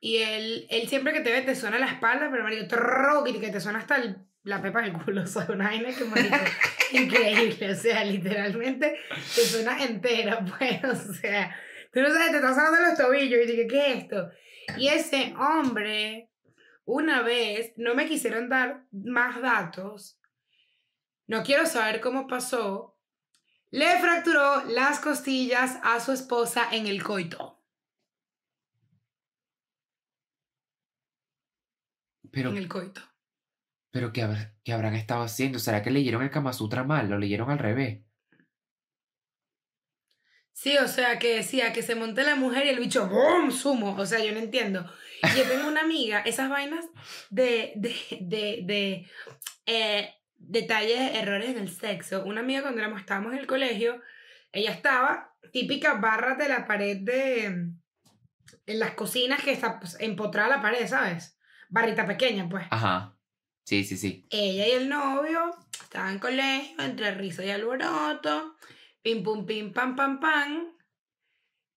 [0.00, 2.44] Y él, él siempre que te ve te suena la espalda, pero
[3.28, 5.22] y que te suena hasta el- la pepa del culo.
[5.24, 6.36] O sea, una vaina que marico,
[6.92, 7.72] increíble.
[7.72, 10.82] O sea, literalmente te suena entera, pues.
[10.84, 11.54] O sea,
[11.92, 14.30] tú no sabes, te estás sonando los tobillos y dije, ¿qué es esto?
[14.78, 16.30] Y ese hombre,
[16.84, 20.18] una vez, no me quisieron dar más datos.
[21.26, 22.96] No quiero saber cómo pasó.
[23.70, 27.60] Le fracturó las costillas a su esposa en el coito.
[32.30, 33.00] Pero, En el coito.
[33.96, 35.58] Pero ¿qué, habrá- qué habrán estado haciendo?
[35.58, 37.08] ¿Será que leyeron el Kama Sutra mal?
[37.08, 38.02] ¿Lo leyeron al revés?
[40.52, 43.50] Sí, o sea, que decía que se monte la mujer y el bicho, ¡boom!
[43.50, 43.94] Sumo.
[43.96, 44.84] O sea, yo no entiendo.
[45.22, 46.84] Y yo tengo una amiga, esas vainas
[47.30, 49.10] de, de, de, de
[49.64, 52.22] eh, detalles, errores en el sexo.
[52.26, 54.02] Una amiga cuando éramos, estábamos en el colegio,
[54.52, 60.56] ella estaba, típica barra de la pared de, en las cocinas que está pues, empotrada
[60.56, 61.38] la pared, ¿sabes?
[61.70, 62.66] Barrita pequeña, pues.
[62.70, 63.15] Ajá.
[63.66, 64.28] Sí, sí, sí.
[64.30, 65.50] Ella y el novio
[65.82, 68.54] estaban en colegio, entre risa y alboroto,
[69.02, 70.72] pim pum pim pam pam pam.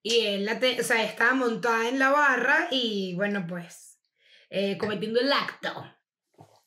[0.04, 4.00] Y él la o sea, estaba montada en la barra y bueno, pues,
[4.52, 5.84] eh, cometiendo el acto.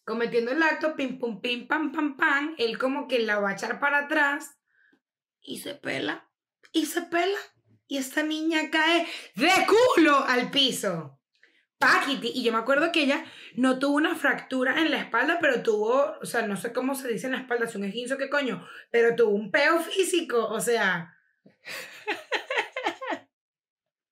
[0.04, 2.56] Cometiendo el acto, pim pum pim pam pam pam.
[2.58, 4.58] Él como que la va a echar para atrás
[5.40, 6.28] y se pela.
[6.72, 7.38] Y se pela.
[7.86, 9.06] Y esta niña cae
[9.36, 11.21] de culo al piso.
[11.86, 12.32] Paquiti.
[12.34, 16.16] Y yo me acuerdo que ella no tuvo una fractura en la espalda, pero tuvo,
[16.20, 18.30] o sea, no sé cómo se dice en la espalda, si un esguince o qué
[18.30, 21.16] coño, pero tuvo un peo físico, o sea.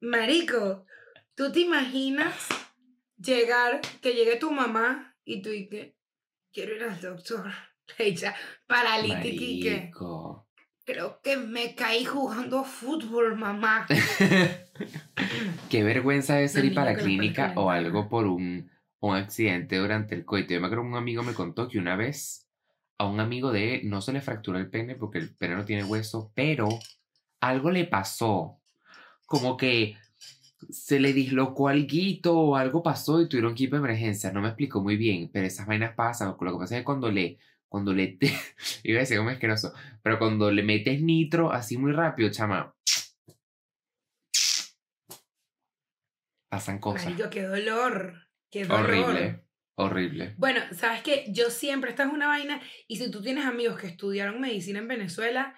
[0.01, 0.87] Marico,
[1.35, 2.49] ¿tú te imaginas
[3.17, 5.97] llegar, que llegue tu mamá y tú y que
[6.53, 7.51] quiero ir al doctor,
[7.99, 8.35] Ella
[8.67, 9.91] paralítica y que.
[10.91, 13.87] Creo que me caí jugando fútbol, mamá.
[15.71, 18.09] Qué vergüenza de ser Los ir para la niños con las clínica parejas o algo
[18.09, 20.53] por un, un accidente durante el coito.
[20.53, 22.49] Yo me acuerdo que un amigo me contó que una vez
[22.99, 25.65] a un amigo de él no se le fracturó el pene porque el pene no
[25.65, 26.69] tiene hueso, pero
[27.41, 28.59] algo le pasó.
[29.27, 29.97] Como que
[30.69, 34.33] se le dislocó alguito o algo pasó y tuvieron que ir para emergencia.
[34.33, 36.35] No me explicó muy bien, pero esas vainas pasan.
[36.39, 37.39] Lo que pasa es que cuando le,
[37.71, 38.19] cuando le,
[38.83, 42.75] iba a decir como asqueroso, pero cuando le metes nitro así muy rápido, chama,
[46.51, 47.07] pasan cosas.
[47.07, 48.29] Marico, qué dolor.
[48.51, 48.91] Qué dolor.
[48.91, 49.45] Horrible,
[49.77, 50.35] horrible.
[50.37, 53.87] Bueno, sabes que yo siempre, esta es una vaina, y si tú tienes amigos que
[53.87, 55.55] estudiaron medicina en Venezuela,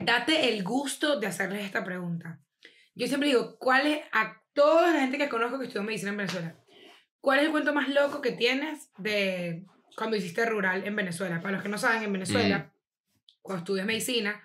[0.00, 2.40] date el gusto de hacerles esta pregunta.
[2.96, 6.16] Yo siempre digo, ¿cuál es, a toda la gente que conozco que estudió medicina en
[6.16, 6.56] Venezuela,
[7.20, 9.64] cuál es el cuento más loco que tienes de
[9.96, 11.40] cuando hiciste rural en Venezuela?
[11.40, 12.72] Para los que no saben, en Venezuela,
[13.40, 14.42] cuando estudias medicina,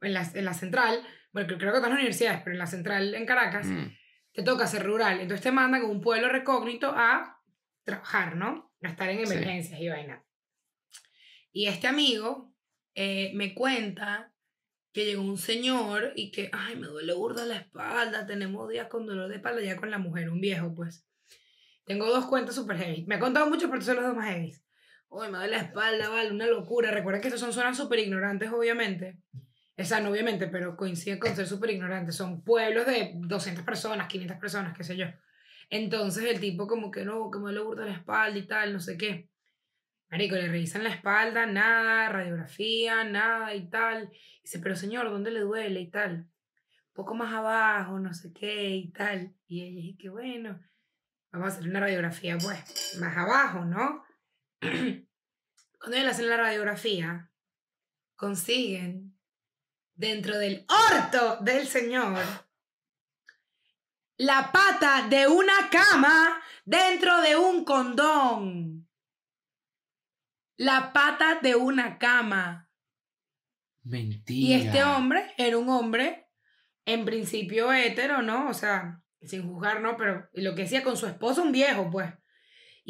[0.00, 1.00] en la, en la central,
[1.32, 3.88] bueno, creo creo que todas las universidades, pero en la central en Caracas, Mm,
[4.32, 5.20] te toca ser rural.
[5.20, 7.40] Entonces te mandan con un pueblo recógnito a
[7.84, 8.72] trabajar, ¿no?
[8.82, 9.32] A estar en Sí.
[9.32, 10.24] emergencias y vaina.
[11.52, 12.54] Y este amigo
[12.94, 14.32] eh, me cuenta
[14.92, 19.06] que llegó un señor y que, ay, me duele burda la espalda, tenemos días con
[19.06, 21.06] dolor de espalda ya con la mujer, un viejo, pues.
[21.84, 23.04] Tengo dos cuentos super heavy.
[23.06, 24.54] Me ha contado mucho, pero son los dos más heavy.
[25.12, 26.92] Uy, me duele la espalda, vale, una locura.
[26.92, 29.18] Recuerda que estos son zonas súper ignorantes, obviamente.
[29.76, 32.14] O no obviamente, pero coinciden con ser súper ignorantes.
[32.14, 35.06] Son pueblos de 200 personas, 500 personas, qué sé yo.
[35.68, 38.80] Entonces el tipo como que no, que me le burda la espalda y tal, no
[38.80, 39.28] sé qué.
[40.10, 44.10] Marico, le revisan la espalda, nada, radiografía, nada y tal.
[44.42, 46.28] Dice, pero señor, ¿dónde le duele y tal?
[46.92, 49.34] Poco más abajo, no sé qué y tal.
[49.46, 50.60] Y ella dice que bueno,
[51.32, 54.04] vamos a hacer una radiografía, pues, más abajo, ¿no?
[55.78, 57.30] Cuando ellos hacen la radiografía,
[58.16, 59.18] consiguen
[59.94, 62.18] dentro del orto del señor
[64.20, 68.86] la pata de una cama dentro de un condón.
[70.58, 72.70] La pata de una cama.
[73.82, 74.46] Mentira.
[74.46, 76.28] Y este hombre era un hombre,
[76.84, 78.50] en principio hetero, ¿no?
[78.50, 79.96] O sea, sin juzgar, ¿no?
[79.96, 82.12] Pero lo que decía con su esposa, un viejo, pues.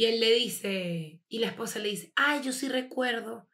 [0.00, 3.50] Y él le dice, y la esposa le dice, ay, yo sí recuerdo,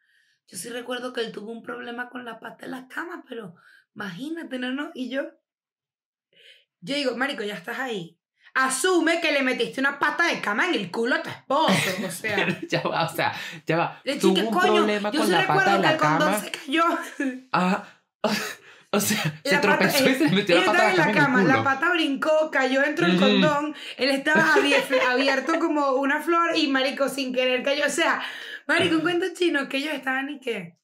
[0.47, 3.55] yo sí recuerdo que él tuvo un problema con la pata de la cama, pero
[3.93, 4.71] imagínate, ¿no?
[4.71, 4.91] no?
[4.93, 5.23] Y yo,
[6.79, 8.17] yo digo, Marico, ya estás ahí.
[8.53, 11.73] Asume que le metiste una pata de cama en el culo a tu esposo,
[12.05, 12.47] o sea.
[12.69, 13.33] ya va, o sea,
[13.65, 14.01] ya va.
[14.05, 15.99] Le Tuvo un coño, problema yo con sí la pata recuerdo de que la el
[15.99, 16.83] condón se cayó.
[17.51, 17.83] Ah,
[18.91, 21.11] o sea, se La pata- tropezó y se le metió la pata la en la
[21.11, 23.19] cama en la pata brincó, cayó dentro del Mm.
[23.19, 27.85] condón, él estaba abier- abierto como una flor y marico sin querer cayó.
[27.85, 28.21] O sea,
[28.67, 30.77] marico, un cuento chino que ellos estaban y que,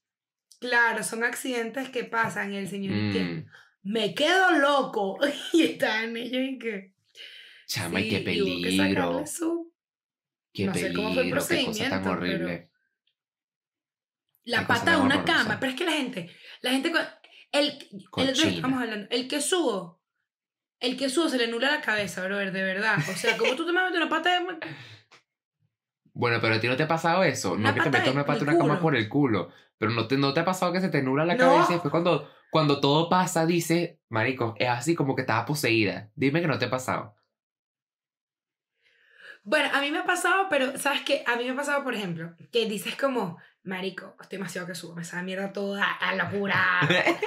[0.59, 3.45] claro, son accidentes que pasan y el señor y que, Mm,
[3.83, 5.17] me quedo loco.
[5.53, 6.93] Y estaban ellos y que,
[7.67, 9.27] chama, y qué sí, y que sacarle peligro.
[9.27, 9.73] su-
[10.53, 12.69] Qué no sé peligro, cómo fue el qué cosa tan procedimiento, horrible.
[14.45, 15.37] la Qué cosa pata de una horrorosa.
[15.43, 15.59] cama.
[15.59, 16.29] Pero es que la gente,
[16.61, 16.91] la gente,
[17.53, 18.49] el, Cochina.
[18.55, 20.01] estamos hablando, el que subo,
[20.79, 22.97] el que subo se le nula la cabeza, brother, de verdad.
[23.09, 24.59] O sea, como tú te metes una pata de...
[26.15, 27.53] Bueno, pero a ti no te ha pasado eso.
[27.53, 29.49] Una no que te metas una pata de una cama por el culo.
[29.77, 31.39] Pero no te, no te ha pasado que se te nubla la No.
[31.39, 36.11] cabeza y después cuando, cuando todo pasa dices, marico, es así como que estaba poseída.
[36.15, 37.15] Dime que no te ha pasado.
[39.43, 41.23] Bueno, a mí me ha pasado, pero ¿sabes qué?
[41.27, 44.95] A mí me ha pasado, por ejemplo, que dices como, marico, estoy demasiado que subo,
[44.95, 46.79] me sabe mierda toda, a locura.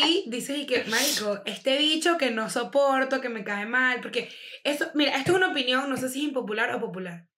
[0.00, 4.32] Y dices y que, marico, este bicho que no soporto, que me cae mal, porque
[4.64, 7.28] esto, mira, esto es una opinión, no sé si es impopular o popular.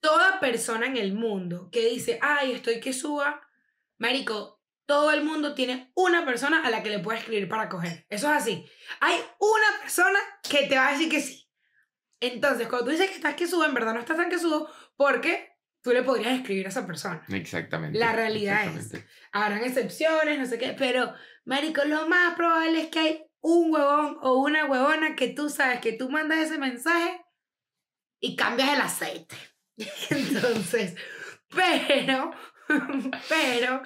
[0.00, 3.40] Toda persona en el mundo que dice, ay, estoy que suba,
[3.98, 8.04] marico, todo el mundo tiene una persona a la que le puede escribir para coger.
[8.10, 8.66] Eso es así.
[9.00, 11.48] Hay una persona que te va a decir que sí.
[12.20, 14.68] Entonces, cuando tú dices que estás que suba, en verdad no estás tan que subo,
[14.96, 15.53] porque
[15.84, 17.22] tú le podrías escribir a esa persona.
[17.28, 17.98] Exactamente.
[17.98, 19.04] La realidad es-.
[19.32, 21.12] Habrán excepciones, no sé qué, pero,
[21.44, 25.80] marico, lo más probable es que hay un huevón o una huevona que tú sabes
[25.80, 27.20] que tú mandas ese mensaje
[28.18, 29.36] y cambias el aceite.
[30.10, 30.96] Entonces,
[31.54, 32.32] pero,
[33.28, 33.82] pero,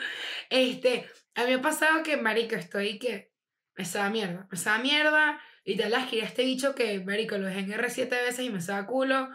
[0.51, 3.33] este, a mí me ha pasado que, marico, estoy que
[3.77, 7.37] me sabe mierda, me sabe mierda, y te la escribí a este bicho que, marico,
[7.39, 9.29] lo dejé en R siete veces y me sabe culo,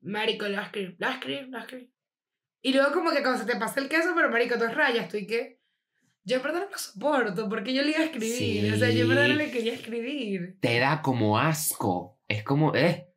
[0.00, 1.93] marico, lo escribí, lo escribí, lo escribí.
[2.64, 5.26] Y luego como que cuando se te pasa el queso, pero marico, dos rayas, estoy
[5.26, 5.60] que...
[6.26, 9.02] Yo en verdad no lo soporto, porque yo le iba a escribir, o sea, yo
[9.02, 9.38] en verdad no Sí.
[9.38, 10.56] le quería escribir.
[10.60, 12.18] Te da como asco.
[12.26, 13.12] Es como, eh.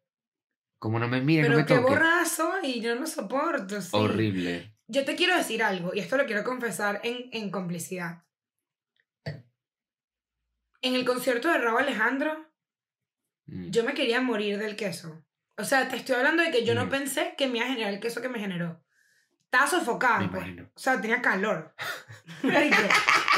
[0.77, 1.89] Como no me mires, Pero no me qué toques.
[1.89, 3.89] borrazo y yo no lo soporto, sí.
[3.93, 4.75] Horrible.
[4.89, 8.23] yo te quiero decir algo, y esto lo quiero confesar en, en complicidad.
[10.81, 12.45] En el concierto de Raúl Alejandro,
[13.47, 13.69] Mm.
[13.69, 15.23] yo me quería morir del queso.
[15.57, 16.89] O sea, te estoy hablando de que yo no Mm.
[16.89, 18.83] pensé que me iba a generar el queso que me generó.
[19.51, 20.45] Estaba sofocada, pues.
[20.75, 21.73] O sea, tenía calor.
[22.43, 22.75] Marico,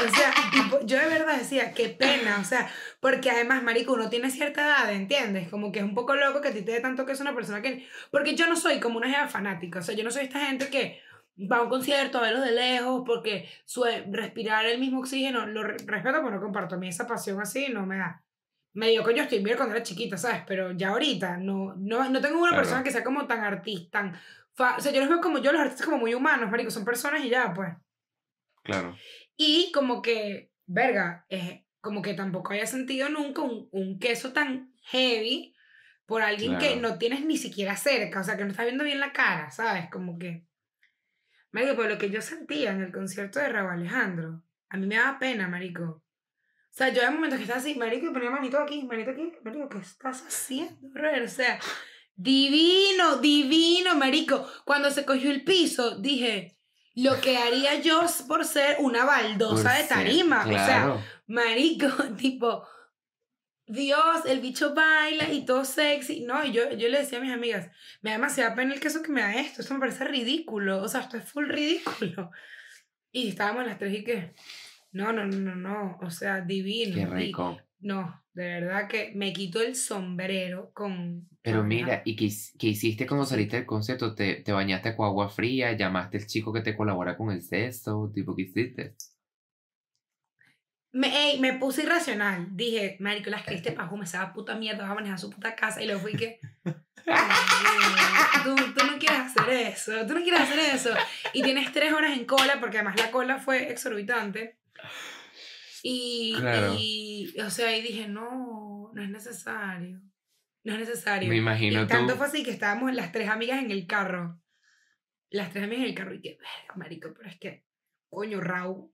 [0.04, 2.38] o sea, tipo, yo de verdad decía, qué pena.
[2.40, 2.68] O sea,
[3.00, 5.48] porque además, marico, uno tiene cierta edad, ¿entiendes?
[5.48, 7.62] Como que es un poco loco que a ti te dé tanto queso una persona
[7.62, 7.86] que...
[8.10, 9.78] Porque yo no soy como una jeva fanática.
[9.78, 11.00] O sea, yo no soy esta gente que
[11.50, 15.62] va a un concierto a verlos de lejos porque su respirar el mismo oxígeno, lo
[15.62, 16.74] re- respeto, pero no comparto.
[16.74, 18.24] A mí esa pasión así no me da.
[18.72, 20.42] Me dio coño Justin Bieber cuando era chiquita, ¿sabes?
[20.46, 22.62] Pero ya ahorita no, no, no tengo una Claro.
[22.62, 24.20] persona que sea como tan artista, tan...
[24.76, 27.24] O sea, yo los veo como yo, los artistas como muy humanos, marico, son personas
[27.24, 27.70] y ya, pues.
[28.62, 28.96] Claro.
[29.36, 34.74] Y como que, verga, es como que tampoco haya sentido nunca un, un queso tan
[34.84, 35.54] heavy
[36.06, 36.80] por alguien que Claro.
[36.82, 39.88] no tienes ni siquiera cerca, o sea, que no estás viendo bien la cara, ¿sabes?
[39.90, 40.44] Como que...
[41.52, 44.96] Marico, por lo que yo sentía en el concierto de Raúl Alejandro, a mí me
[44.96, 45.82] daba pena, marico.
[45.84, 49.32] O sea, yo hay momentos que estaba así, marico, y ponía manito aquí, manito aquí,
[49.42, 51.22] marico, ¿qué estás haciendo, brother?
[51.22, 51.58] O sea,
[52.22, 54.46] divino, divino, marico.
[54.64, 56.58] Cuando se cogió el piso, dije,
[56.94, 60.44] lo que haría yo por ser una baldosa Por de ser- tarima.
[60.46, 60.96] O sea,
[61.26, 62.66] marico, tipo,
[63.66, 66.20] Dios, el bicho baila y todo sexy.
[66.22, 67.68] No, y yo, yo le decía a mis amigas,
[68.02, 70.88] me da demasiada pena el queso que me da esto, esto me parece ridículo, o
[70.88, 72.30] sea, esto es full ridículo.
[73.12, 74.34] Y estábamos las tres y que,
[74.92, 76.94] no, no, no, no, no, o sea, divino.
[76.94, 77.60] Qué y- rico.
[77.80, 81.28] no, de verdad que me quito el sombrero con...
[81.42, 82.28] Pero mira, ¿y qué,
[82.58, 84.14] qué hiciste cuando saliste del concierto?
[84.14, 85.72] ¿Te, ¿Te bañaste con agua fría?
[85.72, 88.10] ¿Llamaste al chico que te colabora con el sexo?
[88.14, 88.94] ¿Tipo qué hiciste?
[90.92, 92.48] Me, ey, me puse irracional.
[92.56, 95.54] Dije, marico, las que este pajo me esa puta mierda, va a manejar su puta
[95.56, 95.82] casa.
[95.82, 96.38] Y luego fui que...
[97.06, 100.90] "Ay, tú, tú no quieres hacer eso, tú no quieres hacer eso.
[101.32, 104.58] Y tienes tres horas en cola, porque además la cola fue exorbitante.
[105.82, 106.74] Y, Claro.
[106.78, 110.00] y o sea, y dije, no, no es necesario.
[110.62, 111.28] No es necesario.
[111.28, 112.18] Me imagino y tanto tú.
[112.18, 114.40] fue así que estábamos las tres amigas en el carro.
[115.30, 117.64] Las tres amigas en el carro y que, verga, marico, pero es que,
[118.08, 118.90] coño, Raúl,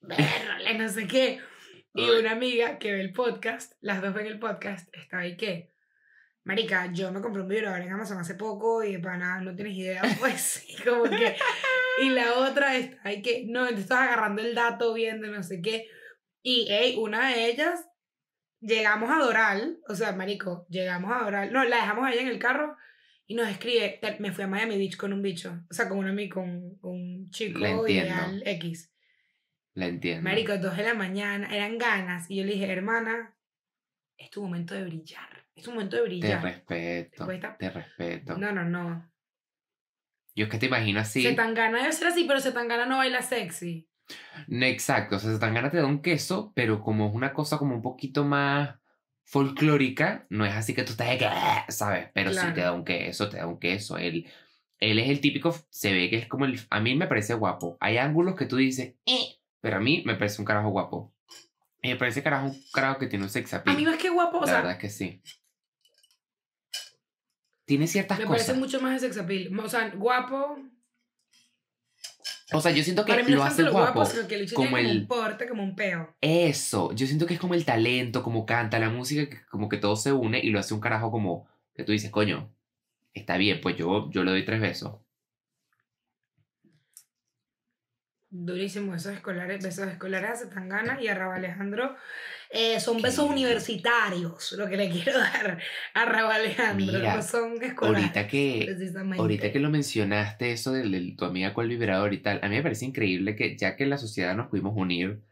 [0.00, 1.40] verga, no sé qué.
[1.94, 5.72] Y una amiga que ve el podcast, las dos ven el podcast, estaba ahí que,
[6.44, 9.76] marica, yo me compré un vibrador en Amazon hace poco y para nada, no tienes
[9.76, 11.36] idea, pues, y como que...
[12.02, 15.62] Y la otra está ahí que, no, te estás agarrando el dato, viendo, no sé
[15.62, 15.88] qué.
[16.48, 17.88] Y, hey, una de ellas,
[18.60, 22.38] llegamos a Doral, o sea, marico, llegamos a Doral, no, la dejamos allá en el
[22.38, 22.76] carro
[23.26, 25.98] y nos escribe, "Te- me fui a Miami Beach con un bicho, o sea, con
[25.98, 28.92] un amigo, con un chico ideal X.
[29.74, 30.22] La entiendo.
[30.22, 33.36] Marico, dos de la mañana, eran ganas, y yo le dije, hermana,
[34.16, 36.42] es tu momento de brillar, es tu momento de Te brillar.
[36.44, 37.10] respeto.
[37.26, 38.38] Después está- Te respeto.
[38.38, 39.12] No, no, no.
[40.36, 41.22] Yo es que te imagino así.
[41.24, 43.88] Se tan gana debe ser así, pero se tan gana no baila sexy.
[44.48, 47.82] Exacto, o sea, Zetangana te da un queso, pero como es una cosa como un
[47.82, 48.76] poquito más
[49.24, 51.28] folclórica, no es así que tú estás de que,
[51.68, 52.08] ¿sabes?
[52.14, 52.62] Pero sí te Claro.
[52.62, 53.98] da un queso, te da un queso.
[53.98, 54.30] Él,
[54.78, 57.76] él es el típico, se ve que es como el, a mí me parece guapo.
[57.80, 61.12] Hay ángulos que tú dices, "Eh", pero a mí me parece un carajo guapo.
[61.82, 63.76] Y me parece carajo, un carajo que tiene un sex A appeal.
[63.76, 65.22] mí más que guapo, o La sea, verdad es que sí.
[67.64, 68.58] Tiene ciertas me parece cosas.
[68.58, 69.58] mucho más de sex appeal.
[69.58, 70.56] O sea, guapo.
[72.52, 73.94] O sea, yo siento que lo hace lo guapo.
[73.94, 76.14] guapo, sino que el como el- un porte, como un peo.
[76.20, 79.78] Eso, yo siento que es como el talento, como canta la música, que como que
[79.78, 82.54] todo se une y lo hace un carajo como que tú dices, coño,
[83.14, 85.00] está bien, pues yo, yo le doy tres besos.
[88.30, 91.96] Durísimo, besos escolares, besos escolares a Zetangana y a Raúl Alejandro.
[92.50, 93.32] Eh, son besos lindo.
[93.32, 95.58] universitarios, lo que le quiero dar
[95.94, 96.86] a Raúl Alejandro.
[96.98, 98.02] Mira, no son escolares.
[98.04, 98.76] Ahorita que,
[99.18, 102.48] ahorita que lo mencionaste, eso del, del- tu amiga con el vibrador y tal, a
[102.48, 105.22] mí me parece increíble que ya que la sociedad nos pudimos unir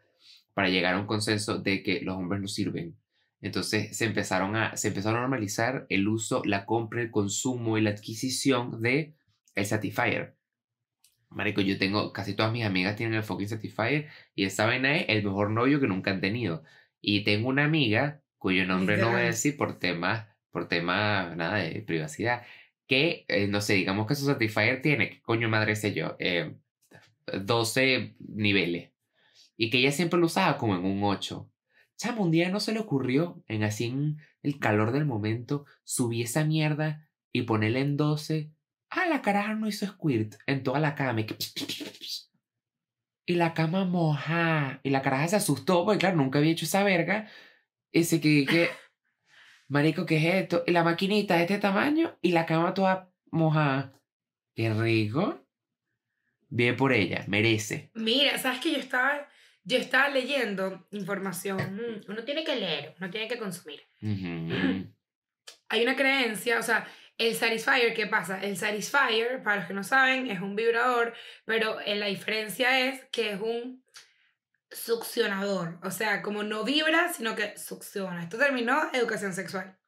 [0.54, 2.96] para llegar a un consenso de que los hombres no sirven.
[3.40, 7.82] Entonces se empezaron a, se empezó a normalizar el uso, la compra, el consumo y
[7.82, 9.14] la adquisición de
[9.54, 10.34] el Satisfyer.
[11.30, 15.06] Marico, yo tengo, casi todas mis amigas tienen el fucking Satisfyer y esa vaina es
[15.08, 16.62] el mejor novio que nunca han tenido.
[17.06, 21.56] Y tengo una amiga cuyo nombre no voy a decir por temas, por temas, nada
[21.58, 22.42] de privacidad,
[22.86, 26.16] que, eh, no sé, digamos que su Satisfyer tiene, ¿qué coño madre sé yo?
[26.18, 26.54] Eh,
[27.26, 28.90] 12 niveles.
[29.56, 31.50] Y que ella siempre lo usaba como en un 8.
[31.96, 36.22] Chamo, un día no se le ocurrió, en así en el calor del momento, subí
[36.22, 38.50] esa mierda y ponerle en 12.
[38.90, 41.20] Ah, la caraja no hizo squirt en toda la cama.
[41.20, 41.36] Y, que-
[43.26, 44.80] y la cama moja.
[44.82, 47.28] Y la caraja se asustó, porque claro, nunca había hecho esa verga.
[47.92, 48.70] Y se que dije,
[49.68, 50.64] marico, ¿qué es esto?
[50.66, 53.92] Y la maquinita de este tamaño y la cama toda mojada.
[54.54, 55.40] Qué rico.
[56.48, 57.90] Bien por ella, merece.
[57.94, 59.28] Mira, sabes que yo estaba,
[59.64, 61.58] yo estaba leyendo información.
[61.58, 63.80] Mm, Uno tiene que leer, uno tiene que consumir.
[65.68, 66.86] Hay una creencia, o sea,
[67.18, 68.40] el Satisfyer, ¿qué pasa?
[68.42, 73.04] El Satisfyer, para los que no saben, es un vibrador, pero eh, la diferencia es
[73.12, 73.84] que es un
[74.70, 75.78] succionador.
[75.82, 78.22] O sea, como no vibra, sino que succiona.
[78.22, 79.78] Esto terminó educación sexual.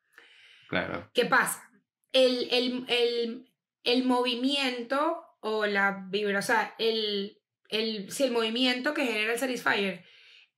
[0.69, 1.11] Claro.
[1.13, 1.69] ¿Qué pasa?
[2.13, 3.53] El, el, el,
[3.83, 9.39] el movimiento o la vibra, o sea, el, el, sí, el movimiento que genera el
[9.39, 10.05] Satisfyer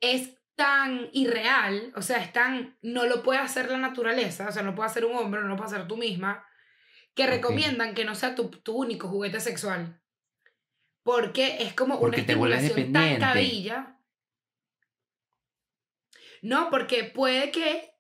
[0.01, 4.63] es tan irreal, o sea, es tan, no lo puede hacer la naturaleza, o sea,
[4.63, 6.45] no lo puede hacer un hombre, no lo puede hacer tú misma,
[7.19, 10.01] que recomiendan que no sea tu, tu único juguete sexual.
[11.03, 13.99] Porque es como Porque una te estimulación tan cabilla.
[16.43, 17.91] No, porque puede que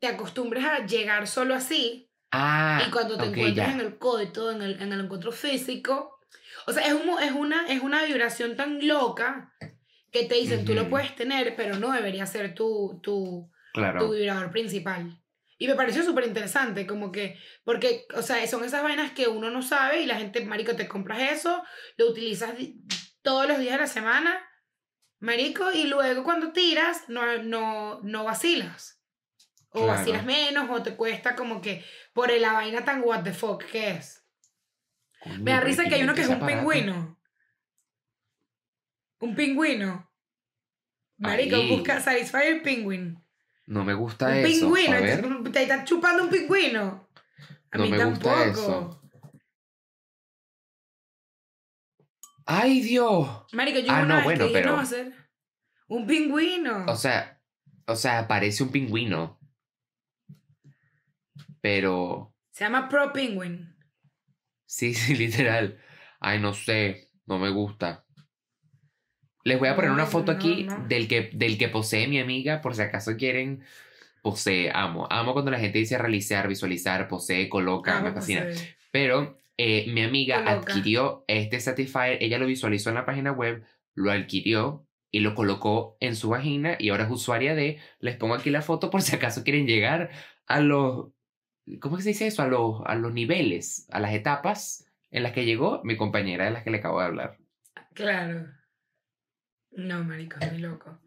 [0.00, 3.74] te acostumbres a llegar solo así, Ah, y cuando te ok, encuentras ya.
[3.74, 6.18] en el coito, en el, en el encuentro físico,
[6.66, 9.52] o sea, es, un es, una, es una vibración tan loca
[10.10, 14.10] que te dicen, tú lo puedes tener, pero no debería ser tu, tu, tu Claro.
[14.10, 15.21] vibrador principal.
[15.62, 19.48] Y me pareció súper interesante, como que, porque, o sea, son esas vainas que uno
[19.48, 21.62] no sabe y la gente, marico, te compras eso,
[21.96, 22.52] lo utilizas
[23.22, 24.44] todos los días de la semana,
[25.20, 29.00] marico, y luego cuando tiras, no, no, no vacilas.
[29.68, 29.98] O Claro.
[29.98, 33.90] vacilas menos, o te cuesta como que por la vaina tan what the fuck que
[33.90, 34.26] es.
[35.20, 36.72] Coño, Me da risa que hay uno que es 500 un aparatos.
[36.74, 37.20] pingüino.
[39.20, 40.12] Un pingüino.
[41.18, 41.70] Marico, Ahí.
[41.70, 43.21] busca Satisfyer Penguin.
[43.66, 44.46] No me gusta Un eso.
[44.60, 44.96] pingüino.
[44.96, 45.52] A ver.
[45.52, 47.08] Te estás chupando un pingüino.
[47.70, 48.28] A No mí me tampoco.
[48.28, 48.98] gusta eso.
[52.44, 53.28] ¡Ay, Dios!
[53.52, 55.12] Marico, yo Ah, una no, vez bueno, que pero- a ser
[55.88, 56.84] un pingüino.
[56.86, 57.40] O sea,
[57.86, 59.38] o sea, parece un pingüino.
[61.60, 63.76] Pero Se llama Pro Penguin.
[64.66, 65.80] sí, sí, literal.
[66.20, 68.04] Ay, no sé, no me gusta.
[69.44, 70.86] Les voy a poner No, una foto no, aquí no.
[70.88, 73.62] del que del que posee mi amiga, por si acaso quieren.
[74.22, 75.08] Posee, amo.
[75.10, 78.46] Amo cuando la gente dice realizar, visualizar, posee, coloca, Ah, me fascina.
[78.92, 80.72] Pero eh, mi amiga Coloca.
[80.72, 83.64] adquirió este Satisfyer, ella lo visualizó en la página web,
[83.94, 88.34] lo adquirió y lo colocó en su vagina y ahora es usuaria de, les pongo
[88.34, 90.10] aquí la foto por si acaso quieren llegar
[90.46, 91.08] a los,
[91.80, 92.42] ¿cómo se dice eso?
[92.42, 96.52] A los, a los niveles, a las etapas en las que llegó mi compañera de
[96.52, 97.38] las que le acabo de hablar.
[97.94, 98.46] Claro.
[99.72, 101.00] No, marico, es muy loco.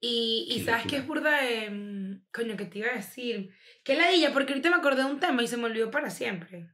[0.00, 1.70] Y, y sabes que es burda de.
[1.70, 3.50] mm, Coño, que te iba a decir.
[3.82, 6.68] Que ladilla, porque ahorita me acordé de un tema y se me olvidó para siempre.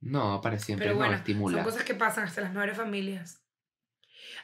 [0.00, 1.56] No, para siempre Pero no, bueno, estimula.
[1.58, 3.44] son cosas que pasan hasta las mejores familias.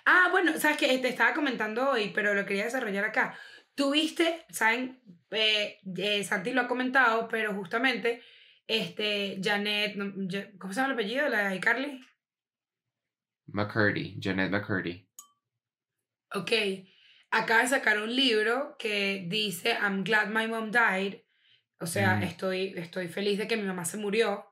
[0.04, 3.38] Ah, bueno, sabes que te estaba comentando hoy, pero lo quería desarrollar acá.
[3.74, 5.00] Tuviste, saben,
[5.30, 8.22] eh, eh, Santi lo ha comentado, pero justamente,
[8.66, 9.96] este, Janet,
[10.58, 11.28] ¿cómo se llama el apellido?
[11.28, 12.00] La de Carly.
[13.46, 15.08] McCurdy, Janet McCurdy.
[16.34, 16.52] Ok,
[17.30, 21.20] acaba de sacar un libro que dice I'm glad my mom died.
[21.80, 22.22] O sea, Mm.
[22.24, 24.46] estoy, estoy feliz de que mi mamá se murió.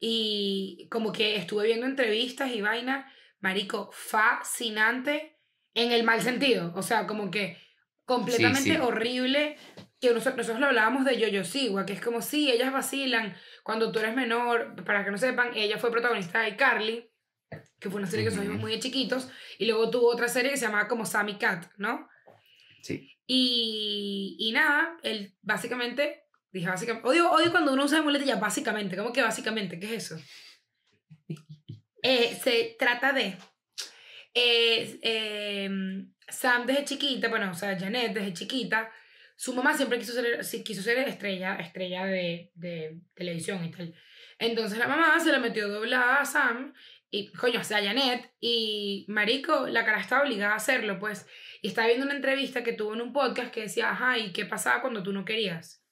[0.00, 5.38] Y como que estuve viendo entrevistas y vaina, marico, fascinante
[5.74, 6.72] en el mal sentido.
[6.74, 7.56] O sea, como que
[8.04, 8.76] completamente sí.
[8.76, 9.56] horrible.
[9.98, 13.34] Que nosotros, nosotros lo hablábamos de Yoyo Siwa, que es como si ellas vacilan
[13.64, 14.74] cuando tú eres menor.
[14.84, 17.10] Para que no sepan, ella fue protagonista de iCarly,
[17.78, 18.52] que fue una serie que Ujú.
[18.52, 19.28] muy de chiquitos.
[19.58, 22.08] Y luego tuvo otra serie que se llamaba como Sammy Cat, ¿no?
[22.82, 23.12] Sí.
[23.26, 29.12] Y, y nada, él básicamente, dije básicamente, odio, odio cuando uno usa muletilla básicamente, ¿cómo
[29.12, 29.78] que básicamente?
[29.78, 30.22] ¿Qué es eso?
[32.02, 33.36] Eh, se trata de
[34.34, 35.70] eh, eh,
[36.28, 38.92] Sam desde chiquita, bueno, o sea, Janet desde chiquita,
[39.34, 43.94] su mamá siempre quiso ser, quiso ser estrella, estrella de, de televisión y tal.
[44.38, 46.74] Entonces la mamá se la metió doblada a Sam
[47.10, 51.26] y, coño, o sea, Janet, y Marico, la cara estaba obligada a hacerlo, pues.
[51.62, 54.44] Y estaba viendo una entrevista que tuvo en un podcast que decía, ajá, ¿y qué
[54.44, 55.84] pasaba cuando tú no querías?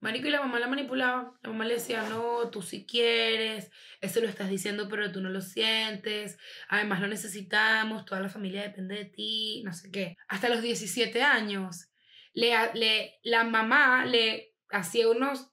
[0.00, 1.38] Marico, y la mamá la manipulaba.
[1.42, 5.28] La mamá le decía, no, tú sí quieres, eso lo estás diciendo, pero tú no
[5.28, 6.38] lo sientes.
[6.68, 10.16] Además, lo necesitamos, toda la familia depende de ti, no sé qué.
[10.28, 11.88] Hasta los 17 años,
[12.32, 15.50] le, le, la mamá le hacía unos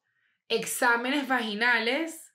[0.47, 2.32] exámenes vaginales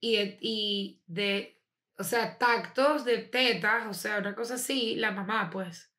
[0.00, 1.62] y de, y de,
[1.98, 5.92] o sea, tactos de tetas, o sea, una cosa así, la mamá, pues.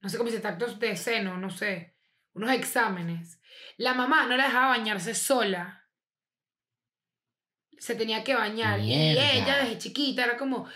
[0.00, 1.96] No sé cómo dice, tactos de seno, no sé.
[2.34, 3.40] Unos exámenes.
[3.76, 5.88] La mamá no la dejaba bañarse sola.
[7.78, 8.80] Se tenía que bañar.
[8.80, 10.68] Y ella desde chiquita era como,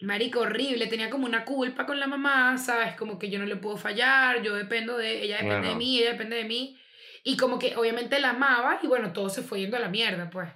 [0.00, 0.86] marico, horrible.
[0.86, 2.96] Tenía como una culpa con la mamá, ¿sabes?
[2.96, 6.12] Como que yo no le puedo fallar, yo dependo de ella, depende de mí, ella
[6.12, 6.80] depende de mí.
[7.22, 10.30] Y como que obviamente la amaba y bueno, todo se fue yendo a la mierda,
[10.30, 10.50] pues.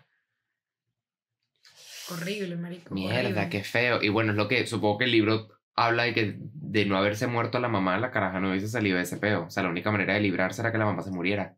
[2.10, 2.94] Horrible, marico.
[2.94, 3.48] Mierda, horrible.
[3.50, 4.02] qué feo.
[4.02, 7.26] Y bueno, es lo que supongo que el libro habla de que de no haberse
[7.26, 9.44] muerto la mamá, la caraja no hubiese salido de ese peo.
[9.46, 11.56] O sea, la única manera de librarse era que la mamá se muriera.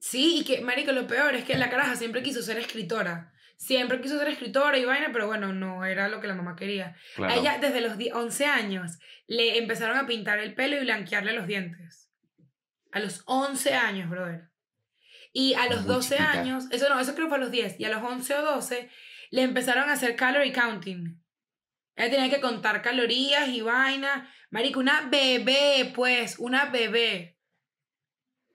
[0.00, 3.32] Sí, y que, marico, lo peor es que la caraja siempre quiso ser escritora.
[3.56, 6.94] Siempre quiso ser escritora y vaina, pero bueno, no era lo que la mamá quería.
[7.16, 7.32] Claro.
[7.32, 11.32] A ella, desde los die- 11 años, le empezaron a pintar el pelo y blanquearle
[11.32, 12.10] los dientes.
[12.92, 14.50] A los 11 años, brother.
[15.38, 16.30] Y a los Muy 12 chiquita.
[16.32, 18.42] años, eso no, eso creo que fue a los 10, y a los 11 o
[18.54, 18.88] 12,
[19.30, 21.22] le empezaron a hacer calorie counting.
[21.94, 24.30] Ella tenía que contar calorías y vaina.
[24.50, 27.36] Marico, una bebé, pues, una bebé.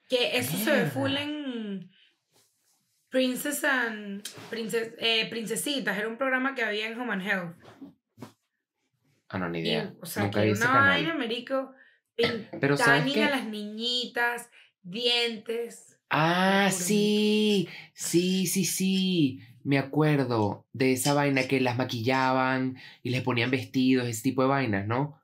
[0.10, 1.24] Que eso se ve full Mierda.
[1.24, 1.92] en
[3.10, 5.96] Princess and Princes, eh, Princesitas.
[5.96, 7.56] Era un programa que había en Home and Health.
[9.30, 9.94] Ah, no, ni Y, idea.
[10.02, 11.74] o sea, Nunca que una vaina, marico.
[12.60, 14.50] Pero ¿sabes a las niñitas,
[14.82, 15.91] dientes.
[16.14, 19.40] Ah, sí, sí, sí, sí.
[19.64, 24.50] Me acuerdo de esa vaina que las maquillaban y les ponían vestidos, ese tipo de
[24.50, 25.22] vainas, ¿no?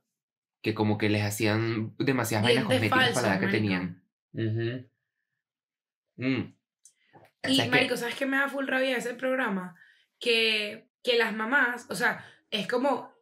[0.61, 4.01] Que como que les hacían demasiadas vainas cosméticas para la edad que tenían.
[4.31, 4.89] Ujú.
[6.15, 6.53] Mm.
[7.49, 7.69] Y, ¿Sabes qué?
[7.69, 9.75] marico, ¿sabes qué me da full rabia ese programa?
[10.19, 13.13] Que, que las mamás, o sea, es como,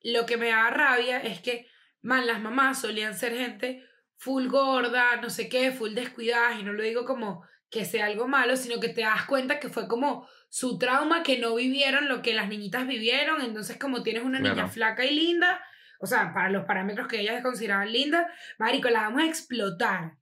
[0.00, 1.68] lo que me da rabia es que,
[2.00, 3.84] man, las mamás solían ser gente
[4.22, 8.28] full gorda, no sé qué, full descuidadas, y no lo digo como que sea algo
[8.28, 12.22] malo, sino que te das cuenta que fue como su trauma, que no vivieron lo
[12.22, 14.68] que las niñitas vivieron, entonces como tienes una niña Claro.
[14.68, 15.60] flaca y linda,
[15.98, 20.12] o sea, para los parámetros que ellas consideraban linda, marico, la vamos a explotar.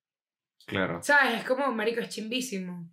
[0.67, 1.03] Claro.
[1.03, 1.35] ¿Sabes?
[1.41, 2.89] Es como, marico, es chimbísimo.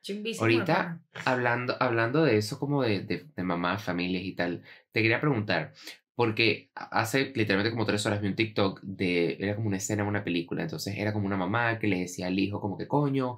[0.00, 0.44] Chimbísimo.
[0.46, 0.98] Ahorita.
[1.26, 5.72] Hablando, hablando de eso como de, de, de mamás, familias y tal, te quería preguntar,
[6.20, 10.08] porque hace literalmente como tres horas vi un TikTok de, era como una escena en
[10.08, 13.36] una película, entonces era como una mamá que le decía al hijo como que coño,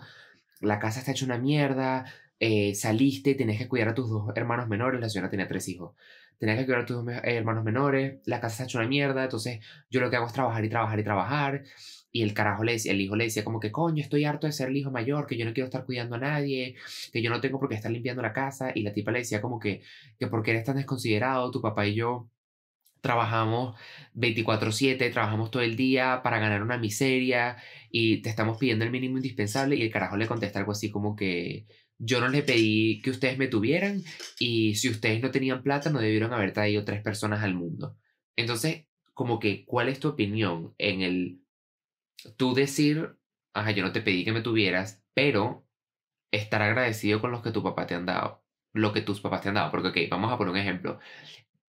[0.61, 2.07] la casa está hecha una mierda,
[2.41, 5.95] eh, saliste, tenés que cuidar a tus dos hermanos menores, la señora tenía tres hijos,
[6.39, 9.23] tenés que cuidar a tus dos eh, hermanos menores, la casa está hecha una mierda,
[9.23, 11.63] entonces yo lo que hago es trabajar y trabajar y trabajar,
[12.11, 14.53] y el carajo le decía, el hijo le decía como que coño, estoy harto de
[14.53, 16.75] ser el hijo mayor, que yo no quiero estar cuidando a nadie,
[17.13, 19.41] que yo no tengo por qué estar limpiando la casa, y la tipa le decía
[19.41, 19.83] como que,
[20.19, 22.29] que porque eres tan desconsiderado, tu papá y yo
[23.03, 23.79] trabajamos
[24.15, 27.59] 24/7, trabajamos todo el día para ganar una miseria
[27.91, 31.17] y te estamos pidiendo el mínimo indispensable y el carajo le contesta algo así como
[31.17, 31.67] que
[31.99, 34.03] yo no les pedí que ustedes me tuvieran
[34.39, 37.97] y si ustedes no tenían plata no debieron haber traído tres personas al mundo.
[38.37, 41.43] Entonces, como que, ¿cuál es tu opinión en el
[42.37, 43.17] tú decir,
[43.55, 45.67] ajá, yo no te pedí que me tuvieras, pero
[46.33, 49.49] estar agradecido con los que tu papá te han dado, lo que tus papás te
[49.49, 49.71] han dado?
[49.71, 50.99] Porque, ok, vamos a poner un ejemplo.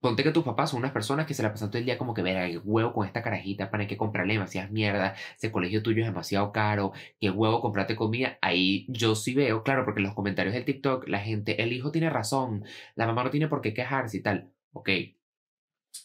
[0.03, 2.13] Ponte que tus papás son unas personas que se la pasan todo el día como
[2.13, 6.01] que, verga, qué huevo con esta carajita, para que comprarle demasiadas mierdas, ese colegio tuyo
[6.01, 6.91] es demasiado caro,
[7.21, 8.37] qué huevo comprarte comida.
[8.41, 11.91] Ahí yo sí veo, claro, porque en los comentarios del TikTok la gente, el hijo
[11.91, 14.51] tiene razón, la mamá no tiene por qué quejarse y tal.
[14.73, 14.89] Ok,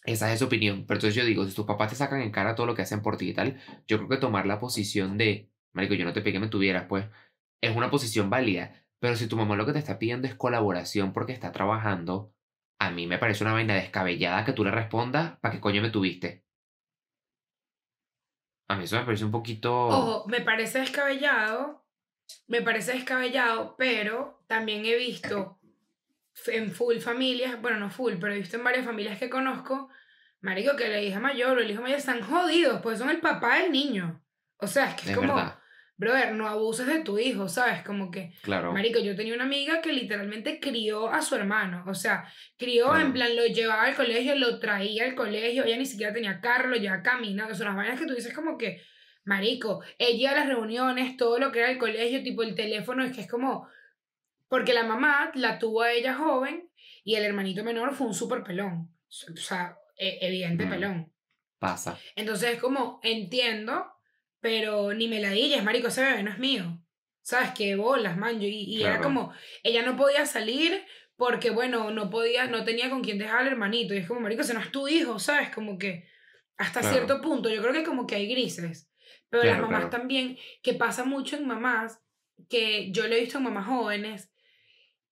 [0.05, 0.85] esa es su opinión.
[0.87, 3.03] Pero entonces yo digo, si tus papás te sacan en cara todo lo que hacen
[3.03, 6.21] por ti y tal, yo creo que tomar la posición de, marico, yo no te
[6.23, 7.07] pedí que me tuvieras, pues,
[7.61, 8.85] es una posición válida.
[9.01, 12.33] Pero si tu mamá lo que te está pidiendo es colaboración porque está trabajando,
[12.79, 15.91] a mí me parece una vaina descabellada que tú le respondas, ¿para qué coño me
[15.91, 16.45] tuviste?
[18.68, 19.87] A mí eso me parece un poquito...
[19.87, 21.85] Ojo, me parece descabellado.
[22.47, 25.59] Me parece descabellado, pero también he visto
[26.47, 29.89] en full familias, bueno, no full, pero he visto en varias familias que conozco,
[30.41, 33.59] marico, que la hija mayor o el hijo mayor están jodidos, pues son el papá
[33.59, 34.22] del niño.
[34.59, 35.58] O sea, es que es, es como, verdad,
[35.99, 37.83] brother, no abuses de tu hijo, ¿sabes?
[37.83, 38.73] Como que, claro.
[38.73, 42.25] marico, yo tenía una amiga que literalmente crió a su hermano, o sea,
[42.57, 43.01] crió Claro.
[43.05, 46.69] en plan, lo llevaba al colegio, lo traía al colegio, ella ni siquiera tenía carro,
[46.69, 48.81] lo llevaba caminando, son las vainas que tú dices como que,
[49.25, 53.13] marico, ella a las reuniones, todo lo que era el colegio, tipo el teléfono, es
[53.13, 53.69] que es como,
[54.49, 56.71] porque la mamá la tuvo a ella joven
[57.05, 58.95] y el hermanito menor fue un súper pelón,
[59.33, 60.71] o sea, e- evidente Mm.
[60.71, 61.13] pelón.
[61.59, 61.99] Pasa.
[62.15, 63.85] Entonces es como, entiendo,
[64.41, 65.30] pero ni me la
[65.62, 66.80] marico, ese bebé no es mío.
[67.22, 67.51] ¿Sabes?
[67.55, 68.41] qué bolas, man.
[68.41, 69.32] Yo- y y era como,
[69.62, 70.82] ella no podía salir
[71.16, 73.93] porque, bueno, no podía, no tenía con quién dejar al hermanito.
[73.93, 75.51] Y es como, marico, ese no es tu hijo, ¿sabes?
[75.51, 76.09] Como que
[76.57, 76.95] hasta Claro.
[76.97, 78.91] cierto punto, yo creo que como que hay grises.
[79.28, 79.97] Pero las Claro, mamás claro.
[79.99, 82.01] también, que pasa mucho en mamás,
[82.49, 84.30] que yo lo he visto en mamás jóvenes,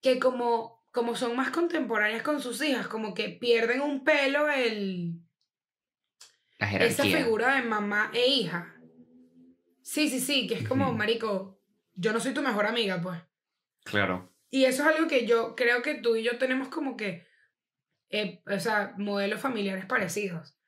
[0.00, 5.20] que como, como son más contemporáneas con sus hijas, como que pierden un pelo el
[6.58, 8.75] La esa figura de mamá e hija.
[9.87, 11.61] Sí, sí, sí, que es como, marico,
[11.95, 13.22] yo no soy tu mejor amiga, pues.
[13.84, 14.32] Claro.
[14.51, 17.24] Y eso es algo que yo creo que tú y yo tenemos como que,
[18.11, 20.59] eh, o sea, modelos familiares parecidos.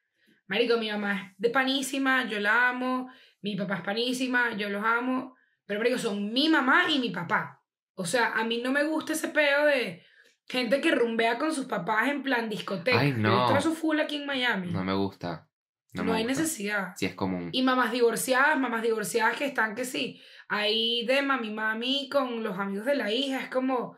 [0.47, 3.11] Marico, mi mamá es de panísima, yo la amo,
[3.41, 5.35] mi papá es panísima, yo los amo,
[5.66, 7.64] pero marico, son mi mamá y mi papá.
[7.95, 10.05] O sea, a mí no me gusta ese peo de
[10.47, 13.01] gente que rumbea con sus papás en plan discoteca.
[13.01, 13.57] Ay, no.
[13.57, 14.71] Eso full aquí en Miami.
[14.71, 15.47] No me gusta.
[15.93, 16.43] No, hay gusta.
[16.43, 16.93] necesidad.
[16.97, 17.51] Sí, es común.
[17.53, 22.59] Y mamás divorciadas, mamás divorciadas que están que sí, ahí de mami mami con los
[22.59, 23.97] amigos de la hija, es como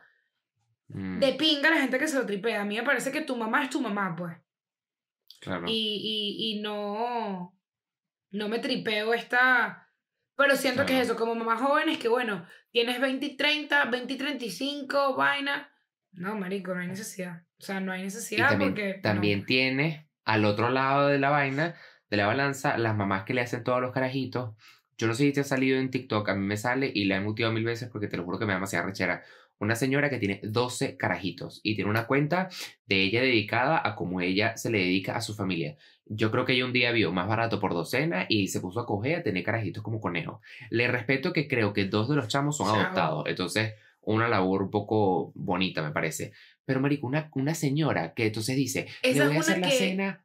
[0.93, 2.63] Mm, de pinga la gente que se lo tripea.
[2.63, 4.37] A mí me parece que tu mamá es tu mamá, pues.
[5.41, 5.67] claro.
[5.69, 7.57] Y, y, y no,
[8.31, 9.87] no me tripeo esta...
[10.37, 14.13] Pero siento que es eso, como mamás jóvenes que bueno, tienes 20 y 30, 20
[14.15, 15.71] y 35, vaina.
[16.13, 17.43] No, marico, no hay necesidad.
[17.59, 19.01] O sea, no hay Y necesidad también, porque...
[19.03, 19.03] no.
[19.03, 21.75] también tienes al otro lado de la vaina,
[22.09, 24.55] de la balanza, las mamás que le hacen todos los carajitos.
[24.97, 27.17] Yo no sé si te ha salido en TikTok, a mí me sale y la
[27.17, 29.25] he mutiado mil veces porque te lo juro que me da demasiada rechera.
[29.59, 32.49] Una señora que tiene 12 carajitos y tiene una cuenta
[32.87, 35.77] de ella dedicada a cómo ella se le dedica a su familia.
[36.07, 38.87] Yo creo que ella un día vio más barato por docena y se puso a
[38.87, 40.41] coger a tener carajitos como conejos.
[40.71, 44.71] Le respeto que creo que dos de los chamos son adoptados, entonces una labor un
[44.71, 46.33] poco bonita me parece.
[46.71, 49.75] Pero marico, una, una señora que entonces dice, Esa le voy a hacer la que-
[49.77, 50.25] cena.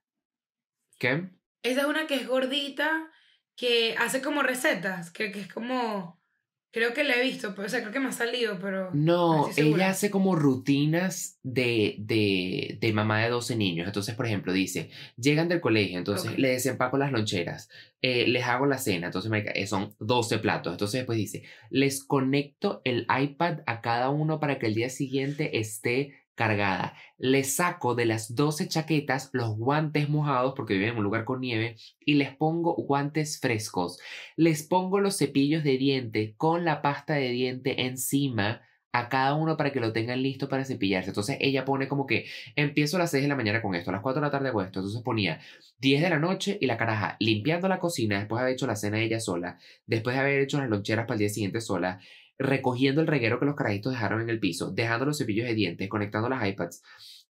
[0.99, 1.23] ¿Qué?
[1.63, 3.09] Esa es una que es gordita,
[3.57, 6.23] que hace como recetas, que, que es como...
[6.71, 8.91] Creo que la he visto, pero, o sea, creo que me ha salido, pero...
[8.93, 13.87] No, ella hace como rutinas de, de, de mamá de 12 niños.
[13.87, 16.37] Entonces, por ejemplo, dice, llegan del colegio, entonces Ok.
[16.37, 17.69] le desempaco las loncheras,
[18.01, 20.73] eh, les hago la cena, entonces marica, eh, son 12 platos.
[20.73, 25.57] Entonces después dice, les conecto el iPad a cada uno para que el día siguiente
[25.57, 26.95] esté cargada.
[27.17, 31.41] Les saco de las 12 chaquetas los guantes mojados porque viven en un lugar con
[31.41, 33.99] nieve y les pongo guantes frescos.
[34.35, 38.61] Les pongo los cepillos de diente con la pasta de diente encima
[38.95, 41.09] a cada uno para que lo tengan listo para cepillarse.
[41.09, 43.93] Entonces ella pone como que empiezo a las 6 de la mañana con esto, a
[43.93, 44.79] las 4 de la tarde con esto.
[44.79, 45.41] Entonces ponía
[45.79, 48.77] 10 de la noche y la caraja limpiando la cocina después de haber hecho la
[48.77, 51.99] cena ella sola, después de haber hecho las loncheras para el día siguiente sola,
[52.37, 55.89] recogiendo el reguero que los carajitos dejaron en el piso, dejando los cepillos de dientes,
[55.89, 56.83] conectando las iPads,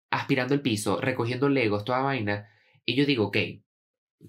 [0.09, 2.47] aspirando el piso, recogiendo legos, toda vaina.
[2.85, 3.37] Y yo digo, ok,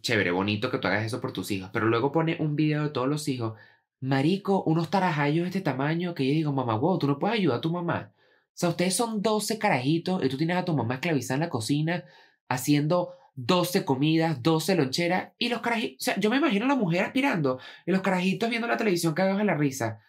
[0.01, 2.91] chévere, bonito que tú hagas eso por tus hijos, pero luego pone un video de
[2.91, 3.59] todos los hijos,
[4.01, 7.59] marico, unos tarajayos de este tamaño que yo digo, mamá, wow, tú no puedes ayudar
[7.59, 8.13] a tu mamá.
[8.15, 11.49] O sea, ustedes son 12 carajitos y tú tienes a tu mamá esclavizada en la
[11.49, 12.05] cocina
[12.49, 16.75] haciendo 12 comidas, 12 loncheras y los carajitos, o sea, yo me imagino a la
[16.75, 20.01] mujer aspirando y los carajitos viendo la televisión cagados en la risa.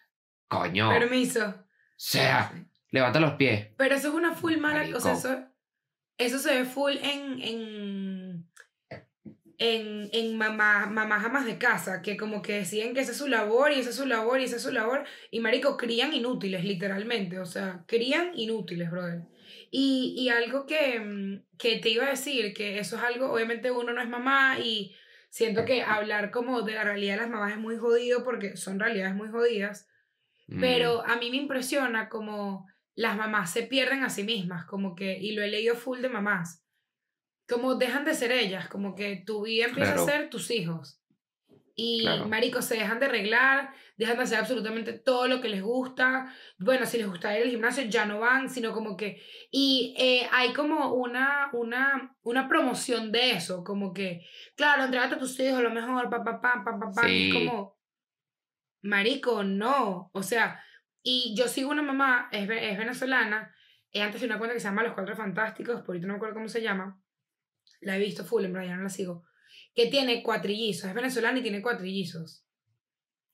[0.58, 1.54] Coño, o Permiso.
[1.96, 2.52] sea,
[2.90, 3.68] levanta los pies.
[3.76, 5.44] Pero eso es una full mala, o sea, eso,
[6.18, 8.50] eso se ve full en, en,
[9.58, 13.28] en, en mamá, mamás amas de casa, que como que deciden que esa es su
[13.28, 16.64] labor y esa es su labor y esa es su labor, y marico, crían inútiles,
[16.64, 19.22] literalmente, o sea, crían inútiles, brother.
[19.70, 23.70] Y, y algo que, mm, que te iba a decir, que eso es algo, obviamente
[23.70, 24.94] uno no es mamá y
[25.30, 28.78] siento que hablar como de la realidad de las mamás es muy jodido porque son
[28.78, 29.88] realidades muy jodidas,
[30.46, 34.94] Mm, pero a mí me impresiona como las mamás se pierden a sí mismas, como
[34.94, 36.64] que, y lo he leído full de mamás,
[37.48, 40.02] como dejan de ser ellas, como que tu vida empieza Claro.
[40.08, 41.00] a ser tus hijos.
[41.76, 42.28] Y Claro.
[42.28, 46.32] maricos se dejan de arreglar, dejan de hacer absolutamente todo lo que les gusta.
[46.56, 49.20] Bueno, si les gusta ir al gimnasio ya no van, sino como que...
[49.50, 54.20] Y eh, hay como una, una, una promoción de eso, como que,
[54.56, 57.76] claro, entregate a tus hijos lo mejor, pa, pa, pa, pa, pa, es como,
[58.84, 60.10] marico, no.
[60.12, 60.62] O sea,
[61.02, 63.54] y yo sigo una mamá, es, es venezolana,
[63.90, 66.16] eh, antes de una cuenta que se llama Los Cuatro Fantásticos, por ahorita no me
[66.16, 67.00] acuerdo cómo se llama,
[67.80, 69.24] la he visto full, en verdad ya no la sigo,
[69.74, 72.44] que tiene cuatrillizos, es venezolana y tiene cuatrillizos.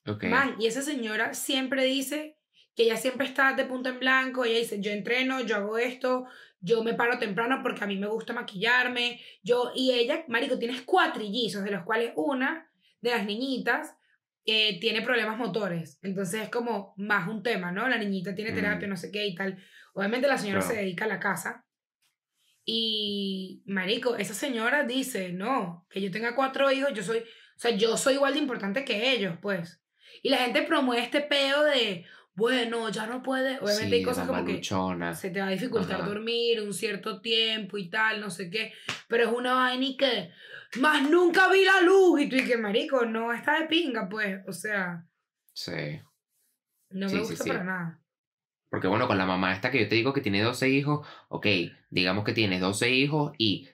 [0.07, 0.25] ok.
[0.25, 2.39] Man, y esa señora siempre dice
[2.75, 6.27] que ella siempre está de punto en blanco, ella dice, yo entreno, yo hago esto,
[6.61, 10.83] yo me paro temprano porque a mí me gusta maquillarme, yo, y ella, marico, tienes
[10.83, 12.71] cuatrillizos, de los cuales una
[13.01, 13.97] de las niñitas
[14.47, 17.89] eh, tiene problemas motores, entonces es como más un tema, ¿no?
[17.89, 18.55] La niñita tiene Mm.
[18.55, 19.63] terapia, no sé qué y tal.
[19.95, 20.75] Obviamente la señora Claro.
[20.75, 21.65] se dedica a la casa.
[22.65, 27.73] Y, marico, esa señora dice, no, que yo tenga cuatro hijos, yo soy, o sea,
[27.73, 29.83] yo soy igual de importante que ellos, pues.
[30.23, 32.05] Y la gente promueve este peo de,
[32.41, 34.63] bueno, ya no puede, obviamente hay Sí, cosas como que
[35.15, 36.09] se te va a dificultar Ajá.
[36.09, 38.73] dormir un cierto tiempo y tal, no sé qué,
[39.07, 40.33] pero es una vaina y que,
[40.81, 44.41] más nunca vi la luz, y tú y que, marico, no está de pinga, pues,
[44.49, 45.07] o sea,
[45.53, 46.01] Sí.
[46.91, 47.51] no Sí, me gusta sí.
[47.51, 48.01] para nada.
[48.71, 51.47] Porque bueno, con la mamá esta que yo te digo que tiene 12 hijos, ok,
[51.91, 53.69] digamos que tienes 12 hijos y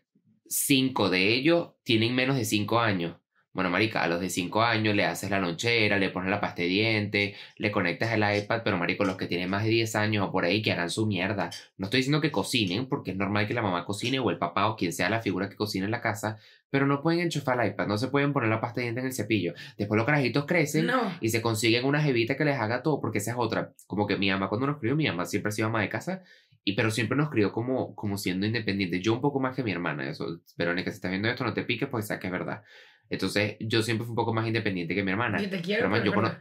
[0.49, 3.17] 5 de ellos tienen menos de 5 años.
[3.57, 6.61] Bueno, marica, a los de 5 años le haces la lonchera, le pones la pasta
[6.61, 10.29] de dientes, le conectas el iPad, pero marico, los que tienen más de 10 años
[10.29, 11.49] o por ahí que hagan su mierda.
[11.79, 14.69] No estoy diciendo que cocinen, porque es normal que la mamá cocine o el papá
[14.69, 16.37] o quien sea la figura que cocine en la casa,
[16.69, 19.09] pero no pueden enchufar el iPad, no se pueden poner la pasta de dientes en
[19.09, 19.55] el cepillo.
[19.79, 21.17] Después los carajitos crecen No.
[21.23, 23.73] y se consiguen una jevita que les haga todo, porque esa es otra.
[23.87, 26.23] Como que mi mamá cuando nos crió, mi mamá siempre ha sido ama de casa,
[26.63, 29.01] y, pero siempre nos crió como, como siendo independientes.
[29.01, 30.41] Yo un poco más que mi hermana, eso.
[30.59, 32.63] Verónica, si estás viendo esto, no te piques porque sabes que es verdad.
[33.11, 35.39] Entonces, yo siempre fui un poco más independiente que mi hermana.
[35.41, 36.37] Yo te quiero, Pero, yo, cono-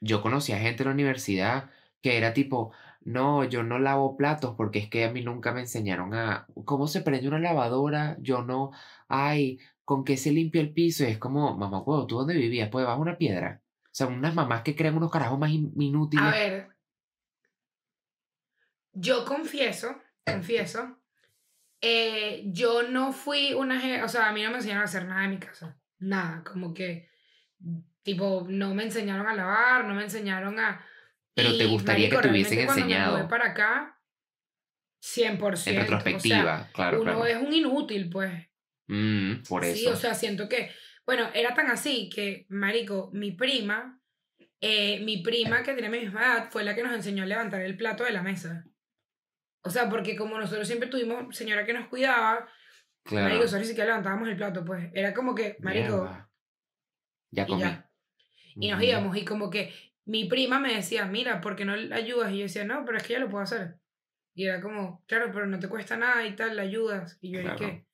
[0.00, 1.70] yo conocía gente en la universidad
[2.00, 2.72] que era tipo,
[3.02, 6.86] no, yo no lavo platos porque es que a mí nunca me enseñaron a cómo
[6.86, 8.72] se prende una lavadora, yo no,
[9.08, 11.04] ay, con qué se limpia el piso.
[11.04, 12.68] Y es como, mamá, huevo, ¿tú dónde vivías?
[12.70, 13.60] Pues debajo de una piedra.
[13.84, 16.24] O sea, unas mamás que crean unos carajos más in- inútiles.
[16.26, 16.68] A ver,
[18.92, 20.98] yo confieso, confieso,
[21.80, 25.24] eh, yo no fui una, o sea, a mí no me enseñaron a hacer nada
[25.24, 27.08] en mi casa, nada, como que,
[28.02, 30.84] tipo, no me enseñaron a lavar, no me enseñaron a...
[31.34, 33.16] Pero te gustaría que te hubiesen cuando me enseñado.
[33.18, 34.00] mudé para acá,
[35.02, 35.46] 100%.
[35.46, 37.26] en o sea, retrospectiva, claro, uno claro.
[37.26, 38.32] es un inútil, pues.
[38.86, 39.76] Mm, por eso.
[39.76, 40.70] Sí, o sea, siento que,
[41.04, 44.00] bueno, era tan así que, marico, mi prima,
[44.60, 47.60] eh, mi prima que tiene mi misma edad, fue la que nos enseñó a levantar
[47.62, 48.64] el plato de la mesa.
[49.62, 52.48] O sea, porque como nosotros siempre tuvimos señora que nos cuidaba,
[53.04, 53.24] claro.
[53.24, 54.90] marico, nosotros ni siquiera levantábamos el plato, pues.
[54.92, 56.30] Era como que, marico, Mierda.
[57.30, 57.60] Ya y comí.
[57.62, 57.90] ya.
[58.56, 59.72] Y nos íbamos, y como que
[60.04, 62.32] mi prima me decía, mira, ¿por qué no le ayudas?
[62.32, 63.76] Y yo decía, no, pero es que ya lo puedo hacer.
[64.34, 67.18] Y era como, claro, pero no te cuesta nada y tal, le ayudas.
[67.20, 67.58] Y yo, ¿y Claro.
[67.58, 67.86] qué?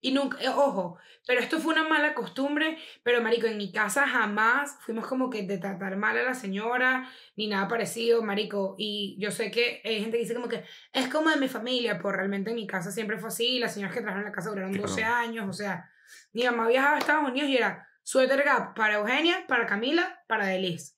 [0.00, 0.96] Y nunca, eh, ojo,
[1.26, 5.42] pero esto fue una mala costumbre, pero marico, en mi casa jamás fuimos como que
[5.42, 8.76] de tratar mal a la señora, ni nada parecido, marico.
[8.78, 11.98] Y yo sé que hay gente que dice como que es como de mi familia,
[11.98, 14.50] pues realmente en mi casa siempre fue así, las señoras que trabajaron en la casa
[14.50, 15.14] duraron 12 Claro.
[15.16, 15.90] años, o sea,
[16.32, 20.46] mi mamá viajaba a Estados Unidos y era suéter gap para Eugenia, para Camila, para
[20.46, 20.96] Delis.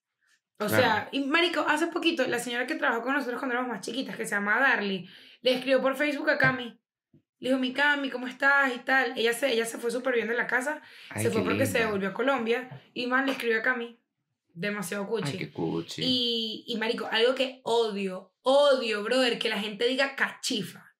[0.58, 0.82] O Claro.
[0.82, 4.14] sea, y marico, hace poquito, la señora que trabajó con nosotros cuando éramos más chiquitas,
[4.16, 5.08] que se llama Darly,
[5.40, 6.79] le escribió por Facebook a Cami.
[7.40, 8.74] Le dijo, mi Cami, ¿cómo estás?
[8.74, 9.18] Y tal.
[9.18, 10.80] Ella se, ella se fue súper bien de la casa.
[11.08, 12.82] Ay, se fue porque se devolvió a Colombia.
[12.94, 13.98] Y man le escribió a Cami.
[14.52, 15.32] Demasiado cuchi.
[15.32, 16.02] Ay, qué cuchi.
[16.04, 20.94] y, y marico, algo que odio, odio, brother, que la gente diga cachifa.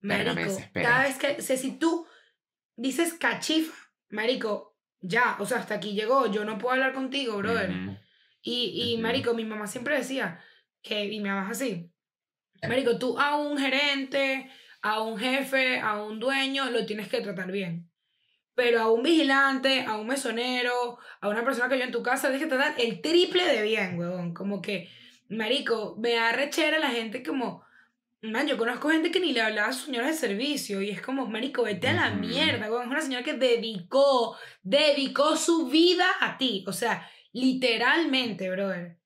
[0.00, 2.06] Me Marico, cada vez que, o sea, si tú
[2.76, 3.74] dices cachifa,
[4.10, 7.72] marico, ya, o sea, hasta aquí llegó, yo no puedo hablar contigo, brother.
[8.42, 10.40] Y, y marico, mi mamá siempre decía
[10.82, 11.90] que, y mi mamá es así,
[12.68, 14.50] marico, tú a un gerente,
[14.84, 17.90] a un jefe, a un dueño, lo tienes que tratar bien.
[18.54, 22.28] Pero a un vigilante, a un mesonero, a una persona que vive en tu casa,
[22.28, 24.34] tienes que tratar el triple de bien, huevón.
[24.34, 24.90] Como que,
[25.30, 27.64] marico, me da rechera la gente como...
[28.20, 31.00] Man, yo conozco gente que ni le hablaba a sus señoras de servicio y es
[31.00, 32.66] como, marico, vete a la mierda.
[32.66, 36.62] Es una señora que dedicó, dedicó su vida a ti.
[36.66, 38.98] O sea, literalmente, brother.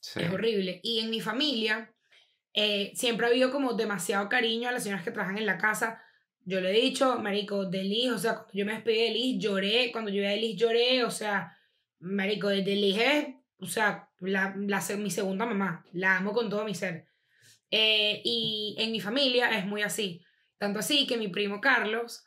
[0.00, 0.20] Sí.
[0.22, 0.80] Es horrible.
[0.84, 1.91] Y en mi familia
[2.54, 6.02] eh, siempre ha habido como demasiado cariño a las señoras que trabajan en la casa.
[6.44, 9.90] Yo le he dicho, marico, de Liz, o sea, yo me despedí de Liz, lloré.
[9.92, 11.04] Cuando yo vi a Liz, lloré.
[11.04, 11.56] O sea,
[12.00, 13.26] marico, desde Liz es,
[13.58, 15.84] o sea, la, la, mi segunda mamá.
[15.92, 17.06] La amo con todo mi ser.
[17.70, 20.22] Eh, y en mi familia es muy así.
[20.58, 22.24] Tanto así que mi primo Carlos,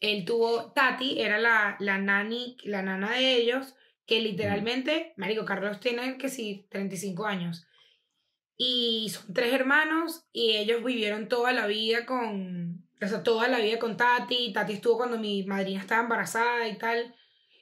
[0.00, 5.80] él tuvo, Tati era la, la nani, la nana de ellos, que literalmente, marico, Carlos
[5.80, 7.66] tiene que sí, 35 años.
[8.64, 13.58] Y son tres hermanos y ellos vivieron toda la vida con, o sea, toda la
[13.58, 14.52] vida con Tati.
[14.52, 17.12] Tati estuvo cuando mi madrina estaba embarazada y tal.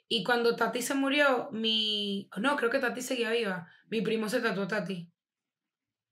[0.09, 3.67] Y cuando Tati se murió, mi, no, creo que Tati seguía viva.
[3.89, 5.11] Mi primo se tatuó a Tati.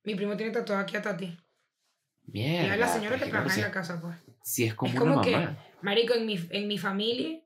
[0.05, 1.27] Mi primo tiene tatuado aquí a Tati.
[1.27, 2.73] Y Mierda.
[2.75, 4.17] es la señora que trabaja en la casa, pues.
[4.43, 5.65] si es como, Es como una que- mamá.
[5.83, 7.41] Marico, en mi, en mi familia,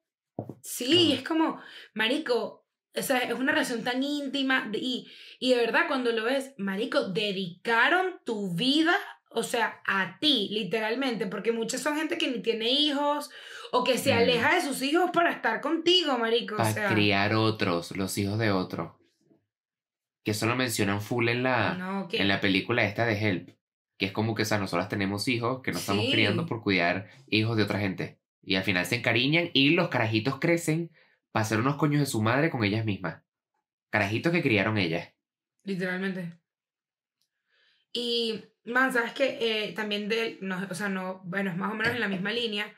[0.60, 1.14] sí, Claro.
[1.20, 1.60] es como,
[1.94, 2.61] Marico,
[2.94, 7.08] o sea, es una relación tan íntima y, y de verdad cuando lo ves, Marico,
[7.08, 8.94] dedicaron tu vida,
[9.30, 13.30] o sea, a ti, literalmente, porque muchas son gente que ni tiene hijos
[13.72, 14.18] o que se Mm.
[14.18, 16.88] aleja de sus hijos para estar contigo, Marico, o Para sea.
[16.92, 18.92] criar otros, los hijos de otros.
[20.24, 23.48] Que eso lo mencionan full en la, No, en la película esta de Help.
[23.98, 27.08] Que es como que, o sea, nosotras tenemos hijos que nos estamos criando por cuidar
[27.28, 28.18] hijos de otra gente.
[28.42, 30.90] Y al final se encariñan y los carajitos crecen
[31.32, 33.22] para ser unos coños de su madre con ellas mismas.
[33.90, 35.12] Carajitos que criaron ellas.
[35.64, 36.38] Literalmente.
[37.92, 39.72] Y, man, ¿sabes qué?
[39.74, 42.74] también de, no, o sea, no, bueno, es más o menos en la misma línea,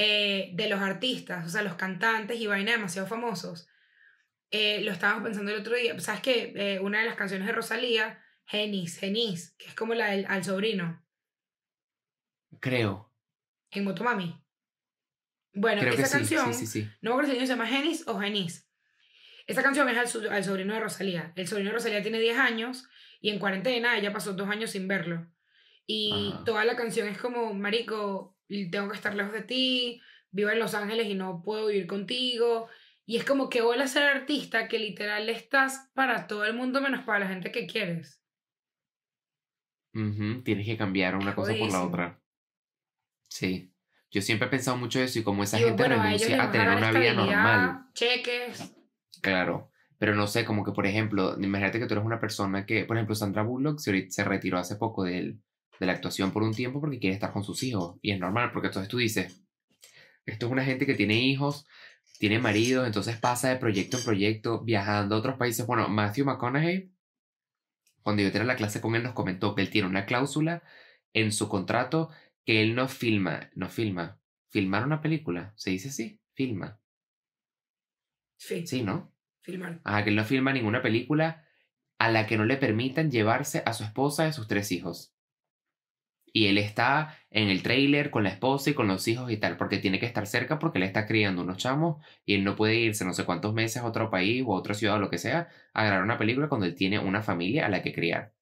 [0.00, 3.68] eh, de los artistas, o sea, los cantantes y vaina demasiado famosos.
[4.48, 6.52] Eh, lo estábamos pensando el otro día, ¿sabes qué?
[6.54, 10.44] Eh, una de las canciones de Rosalía, Genis, Genis, que es como la del al
[10.44, 11.04] sobrino,
[12.60, 13.12] Creo.
[13.72, 14.40] en Motomami.
[15.60, 16.90] Bueno, Creo esa canción, sí, sí, sí.
[17.00, 18.68] no me acuerdo si el niño se llama Genis o Genis.
[19.46, 21.32] Esa canción es al, al sobrino de Rosalía.
[21.34, 22.88] El sobrino de Rosalía tiene 10 años
[23.20, 25.26] y en cuarentena ella pasó dos años sin verlo.
[25.86, 26.44] Y Ajá.
[26.44, 30.00] toda la canción es como, marico, tengo que estar lejos de ti,
[30.30, 32.68] vivo en Los Ángeles y no puedo vivir contigo.
[33.06, 36.80] Y es como que vuelve a ser artista que literal estás para todo el mundo
[36.80, 38.22] menos para la gente que quieres.
[39.94, 42.20] Ujú, Tienes que cambiar una cosa por la otra.
[43.28, 43.72] Sí.
[44.10, 46.52] Yo siempre he pensado mucho eso y cómo esa gente bueno, a renuncia a van
[46.52, 47.86] tener una vida normal.
[47.94, 48.74] Cheques.
[49.20, 49.70] Claro.
[49.98, 52.96] Pero no sé, como que por ejemplo, imagínate que tú eres una persona que, por
[52.96, 55.40] ejemplo, Sandra Bullock se, se retiró hace poco del-
[55.80, 57.98] de la actuación por un tiempo porque quiere estar con sus hijos.
[58.02, 59.42] Y es normal, porque entonces tú dices,
[60.24, 61.66] esto es una gente que tiene hijos,
[62.18, 65.66] tiene maridos, entonces pasa de proyecto en proyecto, viajando a otros países.
[65.66, 66.92] Bueno, Matthew McConaughey,
[68.02, 70.62] cuando yo tenía la clase con él, nos comentó que él tiene una cláusula
[71.12, 72.10] en su contrato
[72.48, 74.18] que él no filma, no filma,
[74.48, 76.80] filmar una película, se dice así, filma,
[78.38, 79.12] Sí, sí, ¿no?
[79.42, 79.82] filmar.
[79.84, 81.44] Ajá, que él no filma ninguna película
[81.98, 85.12] a la que no le permitan llevarse a su esposa y a sus tres hijos.
[86.32, 89.58] Y él está en el trailer con la esposa y con los hijos y tal,
[89.58, 92.76] porque tiene que estar cerca porque él está criando unos chamos y él no puede
[92.76, 95.18] irse no sé cuántos meses a otro país o a otra ciudad o lo que
[95.18, 98.32] sea a grabar una película cuando él tiene una familia a la que criar.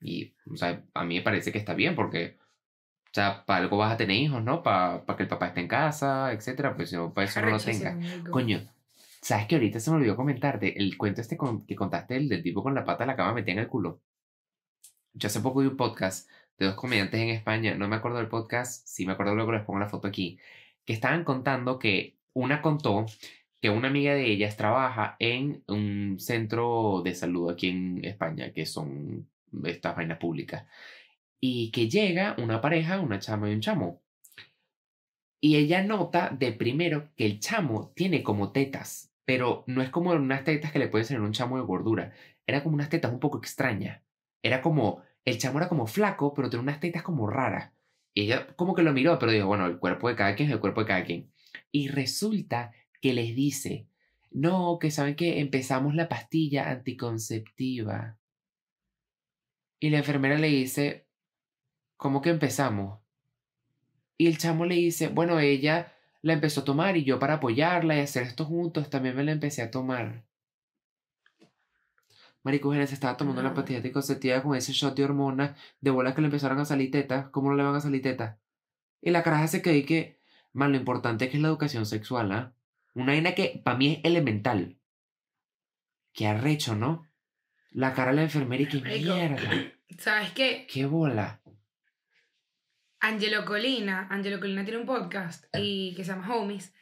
[0.00, 2.38] Y, o sea, a mí me parece que está bien porque,
[3.12, 4.62] o sea, para algo vas a tener hijos, ¿no?
[4.62, 7.58] Para que el papá esté en casa, etcétera, pues si no, para eso no lo
[7.58, 7.90] tenga.
[7.90, 8.30] Arrechísimo, marico.
[8.30, 8.60] Coño,
[9.20, 12.42] ¿sabes que ahorita se me olvidó comentarte el cuento este con- que contaste el del
[12.42, 14.00] tipo con la pata de la cama metida en el culo?
[15.12, 18.28] Yo hace poco vi un podcast de dos comediantes en España, no me acuerdo del
[18.28, 20.38] podcast, sí me acuerdo luego les pongo la foto aquí,
[20.86, 23.04] que estaban contando que una contó
[23.60, 28.66] que una amiga de ellas trabaja en un centro de salud aquí en España, que
[28.66, 29.28] son
[29.64, 30.64] estas vainas públicas,
[31.44, 34.00] y que llega una pareja, una chama y un chamo.
[35.40, 40.12] Y ella nota de primero que el chamo tiene como tetas, pero no es como
[40.12, 42.12] unas tetas que le pueden ser un chamo de gordura.
[42.46, 44.00] Era como unas tetas un poco extrañas.
[44.40, 47.72] Era como, el chamo era como flaco, pero tenía unas tetas como raras.
[48.14, 50.54] Y ella como que lo miró, pero dijo, bueno, el cuerpo de cada quien es
[50.54, 51.32] el cuerpo de cada quien.
[51.72, 52.70] Y resulta
[53.00, 53.88] que les dice,
[54.30, 58.16] no, que saben que empezamos la pastilla anticonceptiva.
[59.80, 61.08] Y la enfermera le dice,
[62.02, 62.98] ¿cómo que empezamos?
[64.18, 67.96] Y el chamo le dice, bueno, ella la empezó a tomar y yo para apoyarla
[67.96, 70.24] y hacer esto juntos también me la empecé a tomar.
[72.42, 73.54] Marico se estaba tomando la No.
[73.54, 77.28] pastilla anticonceptiva con ese shot de hormonas, de bolas que le empezaron a salir tetas,
[77.28, 78.36] ¿cómo no le van a salir tetas?
[79.00, 80.18] Y la caraja se quedó y que,
[80.52, 82.52] man, lo importante es que es la educación sexual, ¿ah?
[82.96, 84.76] Una vaina que para mí es elemental.
[86.12, 87.06] Qué arrecho, ¿no?
[87.70, 89.14] La cara de la enfermera y qué Marico.
[89.14, 89.50] mierda.
[89.98, 90.66] ¿Sabes qué?
[90.68, 91.41] Qué bola.
[93.02, 96.72] Angelo Colina, Angelo Colina tiene un podcast y que se llama Homies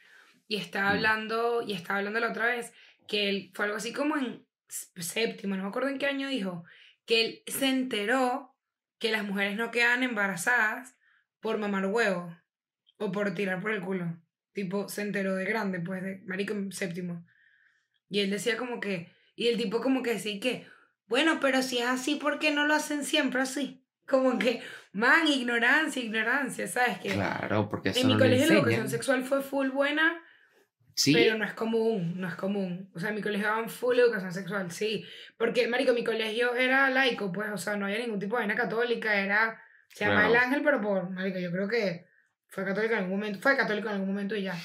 [0.47, 0.87] y está Mm.
[0.87, 2.71] hablando y estaba hablando la otra vez
[3.07, 6.63] que él fue algo así como en séptimo, no me acuerdo en qué año dijo,
[7.07, 8.55] que él se enteró
[8.99, 10.95] que las mujeres no quedan embarazadas
[11.39, 12.37] por mamar huevo
[12.97, 14.21] o por tirar por el culo.
[14.53, 17.25] Tipo, se enteró de grande, pues, de marico séptimo.
[18.09, 20.67] Y él decía como que, y el tipo como que sí que,
[21.07, 23.80] bueno, pero si es así, ¿por qué no lo hacen siempre así?
[24.07, 24.61] Como que,
[24.93, 26.99] man, ignorancia, ignorancia, ¿sabes?
[26.99, 30.21] Que Claro, porque eso en mi no colegio la educación sexual fue full buena,
[30.93, 32.91] Sí, pero no es común, no es común.
[32.93, 35.05] O sea, en mi colegio daban full educación sexual, sí.
[35.37, 38.55] Porque, marico, mi colegio era laico, pues, o sea, no había ningún tipo de vaina
[38.55, 40.33] católica, era, se llama Claro.
[40.33, 42.05] El Ángel, pero por, marico, yo creo que
[42.47, 44.55] fue católico en algún momento, fue católico en algún momento y ya.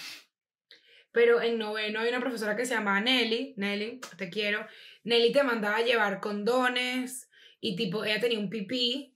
[1.12, 4.66] Pero en noveno hay una profesora que se llamaba Nelly, Nelly, te quiero.
[5.04, 7.30] Nelly te mandaba a llevar condones
[7.60, 9.15] y tipo, ella tenía un pipí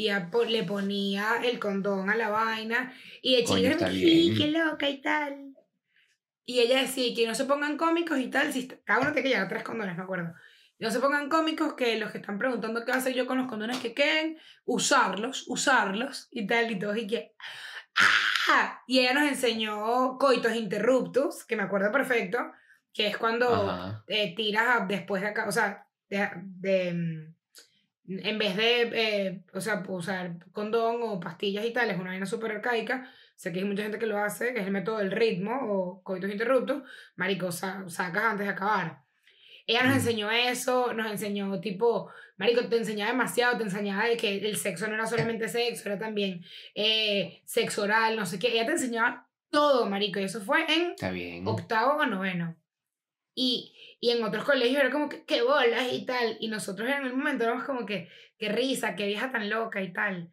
[0.00, 4.36] y po- le ponía el condón a la vaina y de Coño, chiquita "Sí, bien".
[4.38, 5.56] qué loca y tal.
[6.46, 9.34] Y ella decía que no se pongan cómicos y tal, si cada uno tiene que
[9.34, 10.34] llevar tres condones, me acuerdo.
[10.78, 13.78] No se pongan cómicos que los que están preguntando qué hacer yo con los condones
[13.78, 17.34] que queden, usarlos, usarlos y tal y todo y que
[18.50, 18.80] ¡Ah!
[18.86, 22.38] Y ella nos enseñó coitos interruptus, que me acuerdo perfecto,
[22.94, 23.48] que es cuando
[24.06, 27.34] eh, tiras a- después de acá, o sea, de, de, mm,
[28.08, 32.26] en vez de, eh, o sea, usar condón o pastillas y tal, es una vaina
[32.26, 35.10] súper arcaica, sé que hay mucha gente que lo hace, que es el método del
[35.12, 36.82] ritmo o coitos interruptus,
[37.16, 39.02] marico, sa- sacas antes de acabar.
[39.66, 39.96] Ella nos Mm.
[39.98, 44.88] enseñó eso, nos enseñó tipo, marico, te enseñaba demasiado, te enseñaba de que el sexo
[44.88, 46.42] no era solamente sexo, era también
[46.74, 50.92] eh, sexo oral, no sé qué, ella te enseñaba todo, marico, y eso fue en
[50.92, 51.46] Está bien.
[51.46, 52.56] octavo o noveno.
[53.34, 56.36] Y, y en otros colegios era como que, qué bolas y tal.
[56.40, 59.92] Y nosotros en el momento éramos como que, qué risa, qué vieja tan loca y
[59.92, 60.32] tal.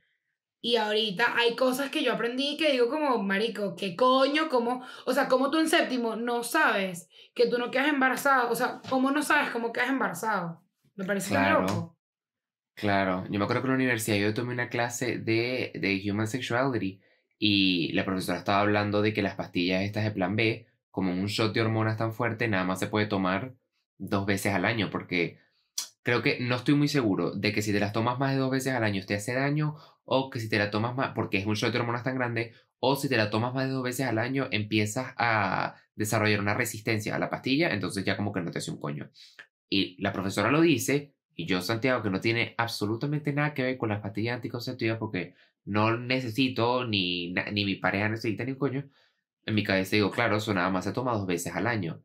[0.62, 4.50] Y ahorita hay cosas que yo aprendí que digo como, marico, ¿qué coño?
[4.50, 4.84] ¿Cómo?
[5.06, 8.50] O sea, como tú en séptimo no sabes que tú no quedas embarazado?
[8.50, 10.64] O sea, ¿cómo no sabes cómo quedas embarazado?
[10.96, 11.62] Me parece Claro.
[11.62, 11.98] loco.
[12.74, 16.28] Claro, yo me acuerdo que en la universidad yo tomé una clase de, de Human
[16.28, 17.00] Sexuality
[17.38, 20.66] y la profesora estaba hablando de que las pastillas estas de plan B,
[20.96, 23.54] como un shot de hormonas tan fuerte, nada más se puede tomar
[23.98, 25.40] dos veces al año, porque
[26.04, 28.50] creo que no estoy muy seguro de que si te las tomas más de dos
[28.50, 29.76] veces al año te hace daño,
[30.06, 32.54] o que si te la tomas más, porque es un shot de hormonas tan grande,
[32.80, 36.54] o si te la tomas más de dos veces al año empiezas a desarrollar una
[36.54, 39.12] resistencia a la pastilla, entonces ya como que no te hace un coño.
[39.70, 43.78] Y la profesora lo dice, y yo, Santiago, que no tiene absolutamente nada que ver
[43.78, 45.34] con las pastillas anticonceptivas porque
[45.66, 48.90] no necesito, ni, ni mi pareja necesita ni un coño,
[49.46, 52.04] en mi cabeza digo, claro, eso nada más se toma dos veces al año.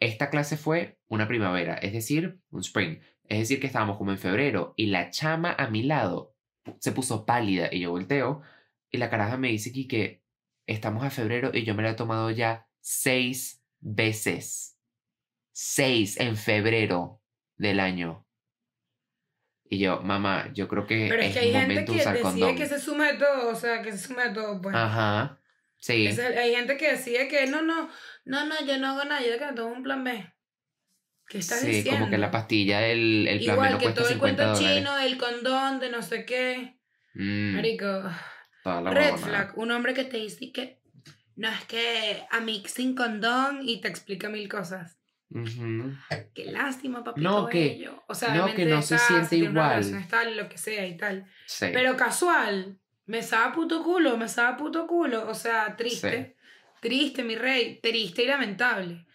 [0.00, 3.00] Esta clase fue una primavera, es decir, un spring.
[3.24, 6.34] Es decir, que estábamos como en febrero y la chama a mi lado
[6.78, 8.42] se puso pálida y yo volteo
[8.90, 10.22] y la caraja me dice aquí que
[10.66, 14.78] estamos a febrero y yo me la he tomado ya seis veces.
[15.52, 17.20] Seis en febrero
[17.56, 18.24] del año.
[19.70, 22.56] Y yo, mamá, yo creo que Pero es que hay gente que usar decide condón.
[22.56, 24.74] que se sume de todo, o sea, que se sume de todo, pues.
[24.74, 25.38] Ajá.
[25.80, 26.06] Sí.
[26.06, 27.88] Ese- hay gente que decide que no, no,
[28.24, 30.32] no, no, yo no hago nada, yo que me tomo un plan B.
[31.28, 32.00] ¿Qué estás sí, diciendo?
[32.00, 34.42] como que la pastilla, el, el plan B Igual no que todo el 50 cuento
[34.58, 34.76] dólares.
[34.78, 36.78] chino, el condón, de no sé qué.
[37.14, 38.02] Mm, Marico,
[38.64, 40.80] toda la red flag, un hombre que te dice que
[41.36, 44.98] no es que a mí sin condón y te explica mil cosas.
[45.30, 45.92] Ujú.
[46.34, 47.88] Qué lástima, papito No, que-.
[48.08, 49.84] O sea, no, que no se siente igual.
[49.84, 51.26] relación lo que sea y tal.
[51.46, 51.66] Sí.
[51.72, 55.28] Pero casual, me estaba puto culo, me estaba puto culo.
[55.28, 56.36] O sea, triste.
[56.80, 57.80] Triste, mi rey.
[57.82, 59.06] Triste y lamentable.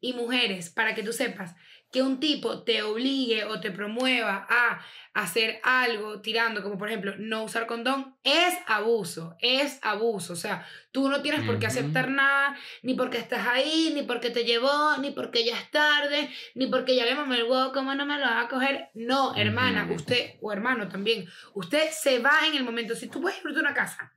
[0.00, 1.56] Y mujeres, para que tú sepas,
[1.90, 4.80] que un tipo te obligue o te promueva a
[5.12, 10.34] hacer algo tirando, como por ejemplo, no usar condón, es abuso, es abuso.
[10.34, 14.30] O sea, tú no tienes por qué aceptar nada, ni porque estás ahí, ni porque
[14.30, 17.94] te llevó, ni porque ya es tarde, ni porque ya le mamé el huevo, ¿cómo
[17.94, 18.90] no me lo vas a coger?
[18.94, 22.94] No, hermana, usted, o hermano también, usted se va en el momento.
[22.94, 24.12] Si tú puedes irte a una casa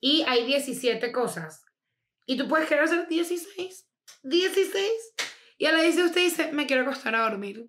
[0.00, 1.64] y hay 17 cosas,
[2.26, 3.88] y tú puedes querer hacer 16,
[4.22, 4.90] 16,
[5.58, 7.68] y a la 16 usted dice, me quiero acostar a dormir.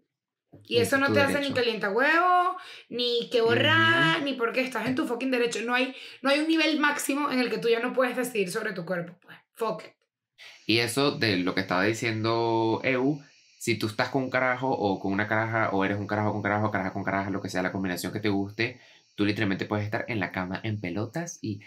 [0.64, 1.56] Y eso es no te hace ni derecho.
[1.56, 2.58] calienta huevo,
[2.90, 5.60] ni que borrar, ni porque estás en tu fucking derecho.
[5.64, 8.50] No hay, no hay un nivel máximo en el que tú ya no puedes decidir
[8.52, 9.14] sobre tu cuerpo.
[9.22, 9.92] Pues, fuck it.
[10.66, 13.20] Y eso de lo que estaba diciendo Eu,
[13.60, 16.42] si tú estás con un carajo o con una caraja, o eres un carajo con
[16.42, 18.80] carajo, caraja con caraja, lo que sea, la combinación que te guste,
[19.16, 21.60] tú literalmente puedes estar en la cama en pelotas y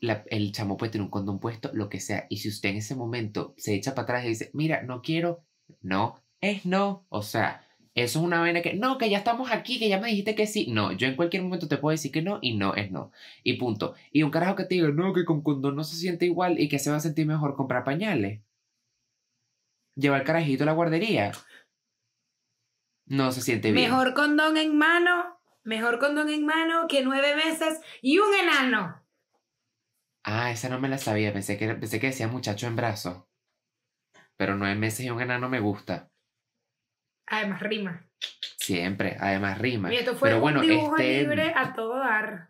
[0.00, 2.26] la- el chamo puede tener un condón puesto, lo que sea.
[2.30, 5.44] Y si usted en ese momento se echa para atrás y dice, mira, no quiero,
[5.80, 7.06] no, es no.
[7.08, 10.08] O sea, eso es una vaina que, no, que ya estamos aquí, que ya me
[10.08, 10.66] dijiste que sí.
[10.70, 13.12] No, yo en cualquier momento te puedo decir que no y no es no.
[13.42, 13.94] Y punto.
[14.12, 16.68] Y un carajo que te diga, no, que con condón no se siente igual y
[16.68, 18.40] que se va a sentir mejor comprar pañales.
[19.96, 21.32] Llevar carajito a la guardería.
[23.06, 23.90] No se siente bien.
[23.90, 29.02] Mejor condón en mano, mejor condón en mano que nueve meses y un enano.
[30.22, 31.32] Ah, esa no me la sabía.
[31.32, 33.29] Pensé que, pensé que decía muchacho en brazo.
[34.40, 36.10] Pero nueve meses y un enano me gusta.
[37.26, 38.06] Además, rima.
[38.56, 39.18] Siempre.
[39.20, 39.90] Además rima.
[39.90, 42.48] Mira, esto fue Pero bueno, un dibujo este- libre a todo dar.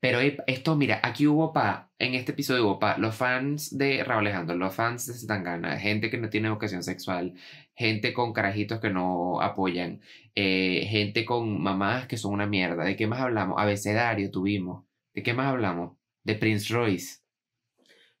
[0.00, 4.26] Pero esto, mira, aquí hubo pa, en este episodio hubo pa, los fans de Raúl
[4.26, 7.34] Alejandro, los fans de Zetangana, gente que no tiene vocación sexual,
[7.76, 10.00] gente con carajitos que no apoyan,
[10.34, 12.82] eh, gente con mamás que son una mierda.
[12.82, 13.60] ¿De qué más hablamos?
[13.60, 14.84] Abecedario tuvimos.
[15.14, 15.96] ¿De qué más hablamos?
[16.24, 17.20] De Prince Royce.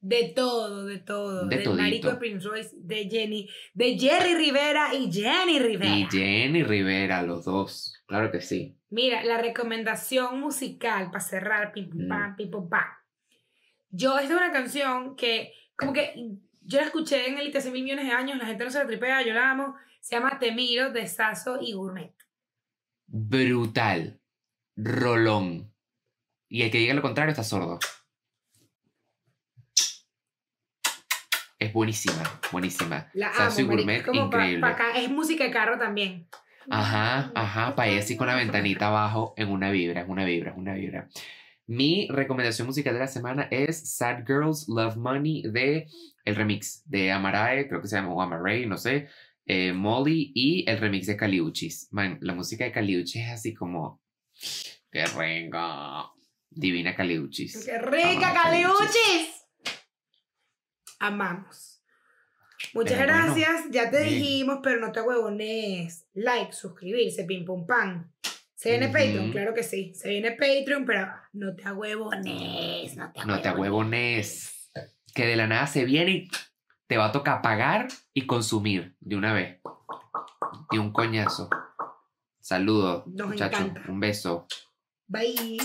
[0.00, 1.46] De todo, de todo.
[1.46, 1.82] De Del todito.
[1.82, 5.96] marico de Prince Royce, de Jenny, de Jerry Rivera y Jenny Rivera.
[5.96, 7.94] Y Jenny Rivera, los dos.
[8.06, 8.76] Claro que sí.
[8.90, 12.08] Mira, la recomendación musical para cerrar, pim pum Mm.
[12.08, 12.86] pam, pim pum pam.
[13.90, 16.14] Yo, esta es una canción que, como que
[16.62, 18.86] yo la escuché en el hace mil millones de años, la gente no se la
[18.86, 19.74] tripea, yo la amo.
[20.00, 22.14] Se llama Te miro de Sasso y Gourmet.
[23.06, 24.20] Brutal.
[24.76, 25.72] Rolón.
[26.48, 27.78] Y el que diga lo contrario está sordo.
[31.58, 32.22] Es buenísima,
[32.52, 33.10] buenísima.
[33.14, 33.72] La Sasso y amo.
[33.76, 34.60] Gourmet, Es como pa- increíble.
[34.60, 36.28] pa' acá, es música de carro también.
[36.70, 40.50] Ajá, ajá, para ir así con la ventanita abajo en una vibra, es una vibra,
[40.52, 41.08] es una vibra.
[41.66, 45.86] Mi recomendación musical de la semana es Sad Girls Love Money de
[46.24, 49.08] el remix de Amarae, creo que se llama o Amaray, no sé,
[49.46, 51.88] eh, Molly y el remix de Caliuchis.
[51.90, 54.00] Man, la música de Caliuchis es así como,
[54.92, 56.14] qué rico,
[56.50, 57.64] divina Caliuchis.
[57.66, 59.46] ¡Qué rica, Amamos Caliuchis!
[60.98, 61.82] Amamos.
[62.74, 64.14] Muchas Pero bueno, gracias, ya te bien.
[64.20, 66.06] dijimos, pero no te huevones.
[66.14, 68.10] Like, suscribirse, pim pum pam.
[68.56, 69.92] Se viene Patreon, claro que sí.
[69.94, 73.60] Se viene Patreon, pero no te ahuevones, no te No te ahuevones.
[73.60, 74.70] huevones.
[75.14, 76.28] Que de la nada se viene y
[76.88, 79.60] te va a tocar pagar y consumir de una vez.
[80.72, 81.48] Y un coñazo.
[82.40, 83.70] Saludos, muchachos.
[83.88, 84.46] Un beso.
[85.06, 85.58] Bye.